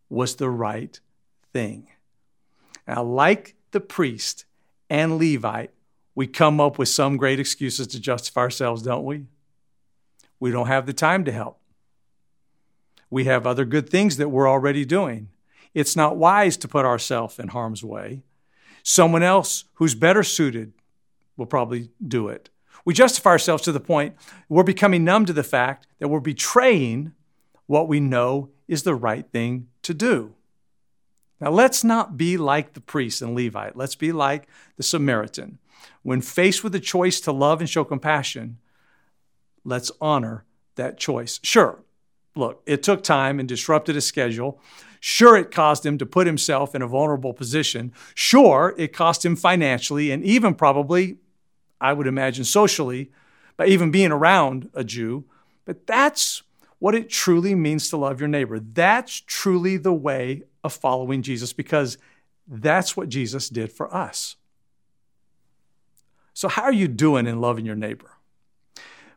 was 0.09 0.37
the 0.37 0.49
right 0.49 0.99
thing. 1.53 1.89
Now, 2.89 3.03
like 3.03 3.55
the 3.71 3.81
priest 3.81 4.47
and 4.89 5.19
Levite, 5.19 5.73
we 6.15 6.27
come 6.27 6.61
up 6.61 6.79
with 6.79 6.89
some 6.89 7.17
great 7.17 7.41
excuses 7.41 7.87
to 7.89 8.01
justify 8.01 8.43
ourselves, 8.43 8.83
don't 8.83 9.05
we? 9.05 9.27
We 10.39 10.51
don't 10.51 10.67
have 10.67 10.87
the 10.87 10.93
time 10.93 11.25
to 11.25 11.33
help. 11.33 11.59
We 13.09 13.25
have 13.25 13.47
other 13.47 13.65
good 13.65 13.89
things 13.89 14.17
that 14.17 14.31
we're 14.31 14.49
already 14.49 14.85
doing. 14.85 15.29
It's 15.75 15.97
not 15.97 16.17
wise 16.17 16.57
to 16.59 16.69
put 16.69 16.85
ourselves 16.85 17.39
in 17.39 17.49
harm's 17.49 17.85
way. 17.85 18.23
Someone 18.83 19.23
else 19.23 19.65
who's 19.75 19.95
better 19.95 20.23
suited 20.23 20.73
will 21.37 21.47
probably 21.47 21.91
do 22.07 22.29
it. 22.29 22.51
We 22.85 22.95
justify 22.95 23.31
ourselves 23.31 23.63
to 23.65 23.73
the 23.73 23.81
point 23.81 24.17
we're 24.49 24.65
becoming 24.65 25.05
numb 25.05 25.25
to 25.27 25.33
the 25.33 25.43
fact 25.43 25.87
that 25.99 26.09
we're 26.09 26.21
betraying 26.21 27.13
what 27.67 27.89
we 27.89 28.01
know 28.01 28.51
is 28.67 28.83
the 28.83 28.95
right 28.95 29.27
thing 29.31 29.69
to 29.83 29.95
do. 29.95 30.35
Now, 31.41 31.51
let's 31.51 31.83
not 31.83 32.17
be 32.17 32.37
like 32.37 32.75
the 32.75 32.81
priest 32.81 33.23
and 33.23 33.35
Levite. 33.35 33.77
Let's 33.77 33.95
be 33.95 34.13
like 34.13 34.49
the 34.77 34.83
Samaritan. 34.83 35.59
When 36.03 36.21
faced 36.21 36.63
with 36.63 36.73
the 36.73 36.81
choice 36.81 37.21
to 37.23 37.33
love 37.33 37.61
and 37.61 37.69
show 37.69 37.85
compassion, 37.85 38.59
let's 39.65 39.93
honor 40.01 40.45
that 40.77 40.99
choice. 40.99 41.41
Sure, 41.43 41.83
look, 42.35 42.63
it 42.67 42.83
took 42.83 43.03
time 43.03 43.39
and 43.39 43.49
disrupted 43.49 43.95
his 43.95 44.07
schedule. 44.07 44.61
Sure, 45.01 45.37
it 45.37 45.51
caused 45.51 45.85
him 45.85 45.99
to 45.99 46.07
put 46.07 46.27
himself 46.27 46.75
in 46.75 46.83
a 46.83 46.87
vulnerable 46.87 47.35
position. 47.35 47.93
Sure, 48.15 48.75
it 48.79 48.93
cost 48.93 49.25
him 49.25 49.35
financially 49.35 50.11
and 50.11 50.25
even 50.25 50.55
probably, 50.55 51.17
I 51.81 51.93
would 51.93 52.07
imagine, 52.07 52.45
socially, 52.45 53.11
by 53.57 53.67
even 53.67 53.91
being 53.91 54.13
around 54.13 54.71
a 54.75 54.85
Jew. 54.85 55.25
But 55.65 55.87
that's 55.87 56.43
what 56.79 56.95
it 56.95 57.09
truly 57.09 57.55
means 57.55 57.89
to 57.91 57.97
love 57.97 58.21
your 58.21 58.29
neighbor. 58.29 58.59
That's 58.59 59.21
truly 59.21 59.77
the 59.77 59.93
way 59.93 60.43
of 60.65 60.73
following 60.73 61.23
Jesus 61.23 61.53
because 61.53 61.99
that's 62.47 62.97
what 62.97 63.09
Jesus 63.09 63.49
did 63.49 63.73
for 63.73 63.93
us. 63.95 64.37
So, 66.35 66.49
how 66.49 66.63
are 66.63 66.73
you 66.73 66.89
doing 66.89 67.27
in 67.27 67.41
loving 67.41 67.67
your 67.67 67.77
neighbor? 67.77 68.11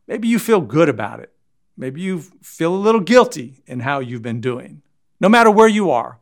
Maybe 0.08 0.28
you 0.28 0.40
feel 0.40 0.62
good 0.62 0.90
about 0.90 1.20
it. 1.20 1.32
Maybe 1.78 2.02
you 2.02 2.22
feel 2.42 2.74
a 2.74 2.78
little 2.78 3.02
guilty 3.02 3.64
in 3.66 3.82
how 3.82 4.00
you've 4.00 4.22
been 4.22 4.42
doing. 4.42 4.82
No 5.20 5.30
matter 5.30 5.52
where 5.52 5.68
you 5.68 5.92
are, 5.92 6.20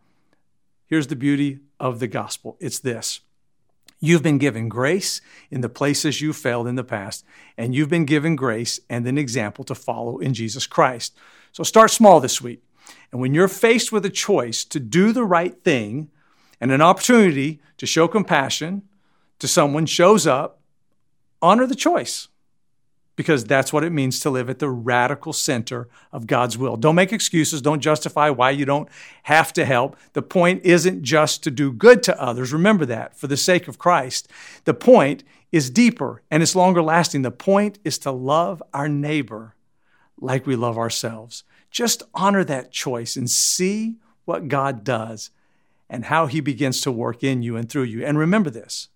here's 0.88 1.08
the 1.08 1.16
beauty 1.16 1.60
of 1.80 2.00
the 2.00 2.08
gospel 2.08 2.58
it's 2.60 2.80
this 2.80 3.22
You've 4.00 4.24
been 4.24 4.38
given 4.38 4.68
grace 4.68 5.22
in 5.50 5.62
the 5.62 5.70
places 5.70 6.20
you 6.20 6.34
failed 6.34 6.68
in 6.68 6.76
the 6.76 6.84
past, 6.84 7.24
and 7.58 7.74
you've 7.74 7.90
been 7.90 8.06
given 8.06 8.36
grace 8.36 8.80
and 8.90 9.08
an 9.08 9.18
example 9.18 9.64
to 9.64 9.76
follow 9.76 10.18
in 10.18 10.34
Jesus 10.34 10.68
Christ. 10.68 11.18
So 11.54 11.64
start 11.64 11.90
small 11.90 12.20
this 12.20 12.42
week. 12.42 12.64
And 13.12 13.22
when 13.22 13.34
you're 13.34 13.48
faced 13.48 13.94
with 13.94 14.06
a 14.06 14.10
choice 14.10 14.66
to 14.66 14.80
do 14.80 15.14
the 15.14 15.24
right 15.24 15.56
thing 15.64 16.10
and 16.60 16.72
an 16.72 16.82
opportunity 16.82 17.62
to 17.78 17.86
show 17.86 18.10
compassion 18.10 18.82
to 19.40 19.48
someone 19.48 19.86
shows 19.86 20.28
up, 20.28 20.60
honor 21.44 21.68
the 21.68 21.76
choice 21.76 22.30
because 23.16 23.46
that's 23.46 23.72
what 23.72 23.84
it 23.84 23.92
means 23.92 24.20
to 24.20 24.30
live 24.30 24.50
at 24.50 24.60
the 24.60 24.70
radical 24.70 25.34
center 25.34 25.88
of 26.12 26.26
God's 26.26 26.58
will. 26.58 26.78
Don't 26.78 26.96
make 26.96 27.14
excuses. 27.14 27.62
Don't 27.62 27.82
justify 27.82 28.30
why 28.30 28.50
you 28.50 28.66
don't 28.66 28.90
have 29.24 29.54
to 29.54 29.66
help. 29.66 29.96
The 30.14 30.22
point 30.24 30.64
isn't 30.66 31.04
just 31.04 31.44
to 31.44 31.52
do 31.52 31.72
good 31.72 32.02
to 32.04 32.20
others. 32.20 32.52
Remember 32.52 32.86
that 32.88 33.16
for 33.16 33.28
the 33.28 33.38
sake 33.38 33.68
of 33.68 33.78
Christ. 33.78 34.28
The 34.64 34.74
point 34.74 35.24
is 35.52 35.70
deeper 35.70 36.24
and 36.32 36.42
it's 36.42 36.56
longer 36.56 36.82
lasting. 36.82 37.22
The 37.22 37.32
point 37.32 37.78
is 37.84 38.00
to 38.00 38.12
love 38.12 38.64
our 38.74 38.90
neighbor 38.90 39.56
like 40.20 40.48
we 40.48 40.56
love 40.56 40.78
ourselves. 40.78 41.44
Just 41.70 42.04
honor 42.16 42.44
that 42.44 42.72
choice 42.72 43.16
and 43.16 43.30
see 43.30 43.98
what 44.26 44.48
God 44.48 44.84
does 44.84 45.30
and 45.90 46.06
how 46.06 46.26
he 46.26 46.40
begins 46.40 46.82
to 46.82 46.92
work 46.92 47.24
in 47.24 47.44
you 47.44 47.56
and 47.58 47.70
through 47.70 47.84
you. 47.84 48.04
And 48.04 48.18
remember 48.18 48.50
this 48.50 48.88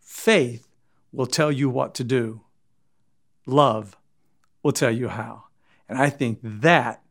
faith 0.00 0.68
will 1.14 1.26
tell 1.26 1.52
you 1.52 1.70
what 1.70 1.94
to 1.94 2.04
do, 2.04 2.42
love 3.46 3.96
will 4.62 4.72
tell 4.72 4.90
you 4.90 5.08
how. 5.08 5.44
And 5.88 5.98
I 5.98 6.10
think 6.10 6.40
that 6.42 7.02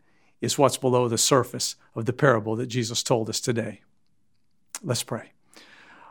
is 0.42 0.58
what's 0.58 0.78
below 0.78 1.08
the 1.08 1.18
surface 1.18 1.76
of 1.96 2.06
the 2.06 2.14
parable 2.14 2.56
that 2.58 2.68
Jesus 2.68 3.02
told 3.02 3.30
us 3.30 3.40
today. 3.40 3.82
Let's 4.84 5.04
pray. 5.04 5.32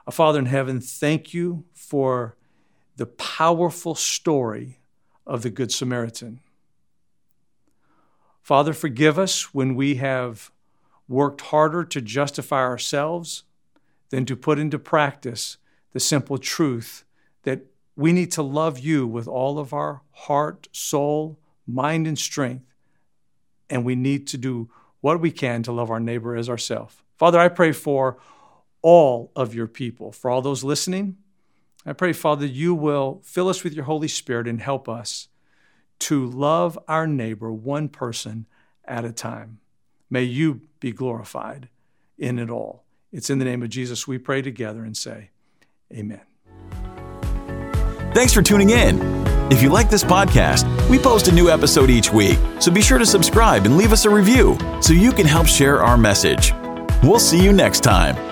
Our 0.07 0.13
Father 0.13 0.39
in 0.39 0.47
heaven, 0.47 0.81
thank 0.81 1.35
you 1.35 1.65
for 1.75 2.37
the 2.97 3.07
powerful 3.07 3.95
story 3.95 4.79
of 5.27 5.43
the 5.43 5.51
Good 5.51 5.71
Samaritan. 5.71 6.41
Father, 8.41 8.73
forgive 8.73 9.19
us 9.19 9.55
when 9.55 9.75
we 9.75 9.97
have 9.97 10.51
worked 11.09 11.43
harder 11.43 11.85
to 11.85 12.01
justify 12.01 12.61
ourselves 12.61 13.45
than 14.11 14.25
to 14.27 14.37
put 14.37 14.59
into 14.59 14.79
practice 14.79 15.59
the 15.93 16.01
simple 16.01 16.39
truth 16.39 17.05
that 17.43 17.67
we 17.97 18.13
need 18.13 18.33
to 18.33 18.43
love 18.43 18.79
you 18.79 19.07
with 19.07 19.29
all 19.29 19.59
of 19.59 19.73
our 19.73 20.03
heart, 20.13 20.69
soul, 20.73 21.39
mind, 21.67 22.07
and 22.07 22.19
strength. 22.19 22.65
And 23.69 23.85
we 23.85 23.95
need 23.95 24.27
to 24.29 24.39
do 24.39 24.71
what 25.01 25.21
we 25.21 25.31
can 25.31 25.63
to 25.65 25.73
love 25.73 25.91
our 25.91 26.01
neighbor 26.01 26.37
as 26.37 26.49
ourselves. 26.49 26.97
Father, 27.17 27.39
I 27.39 27.49
pray 27.49 27.73
for 27.73 28.19
all 28.81 29.31
of 29.37 29.55
your 29.55 29.67
people, 29.67 30.13
for 30.13 30.31
all 30.31 30.43
those 30.43 30.65
listening. 30.65 31.17
I 31.85 31.93
pray, 31.93 32.13
Father, 32.13 32.47
you 32.47 32.75
will 32.75 33.21
fill 33.25 33.49
us 33.49 33.65
with 33.65 33.75
your 33.75 33.85
Holy 33.85 34.09
Spirit 34.09 34.47
and 34.47 34.61
help 34.61 34.89
us 34.89 35.29
to 36.01 36.27
love 36.27 36.79
our 36.89 37.07
neighbor 37.07 37.53
one 37.53 37.89
person 37.89 38.47
at 38.85 39.05
a 39.05 39.13
time. 39.13 39.59
May 40.11 40.25
you 40.25 40.63
be 40.81 40.93
glorified 40.93 41.69
in 42.19 42.39
it 42.39 42.51
all. 42.51 42.85
It's 43.13 43.31
in 43.31 43.39
the 43.39 43.45
name 43.45 43.63
of 43.63 43.71
Jesus 43.71 44.07
we 44.07 44.19
pray 44.19 44.43
together 44.43 44.85
and 44.85 44.97
say, 44.97 45.31
Amen. 45.93 46.32
Thanks 48.15 48.33
for 48.33 48.43
tuning 48.43 48.71
in. 48.71 49.01
If 49.51 49.63
you 49.63 49.71
like 49.71 49.89
this 49.89 50.05
podcast, 50.05 50.67
we 50.89 50.99
post 50.99 51.29
a 51.29 51.33
new 51.33 51.49
episode 51.51 51.89
each 51.91 52.13
week, 52.13 52.39
so 52.61 52.71
be 52.71 52.83
sure 52.83 52.99
to 52.99 53.07
subscribe 53.07 53.65
and 53.65 53.77
leave 53.77 53.93
us 53.93 54.05
a 54.05 54.11
review 54.11 54.59
so 54.81 54.93
you 54.93 55.13
can 55.13 55.27
help 55.27 55.47
share 55.47 55.83
our 55.83 55.97
message. 55.97 56.53
We'll 57.03 57.19
see 57.19 57.43
you 57.43 57.53
next 57.53 57.81
time. 57.81 58.32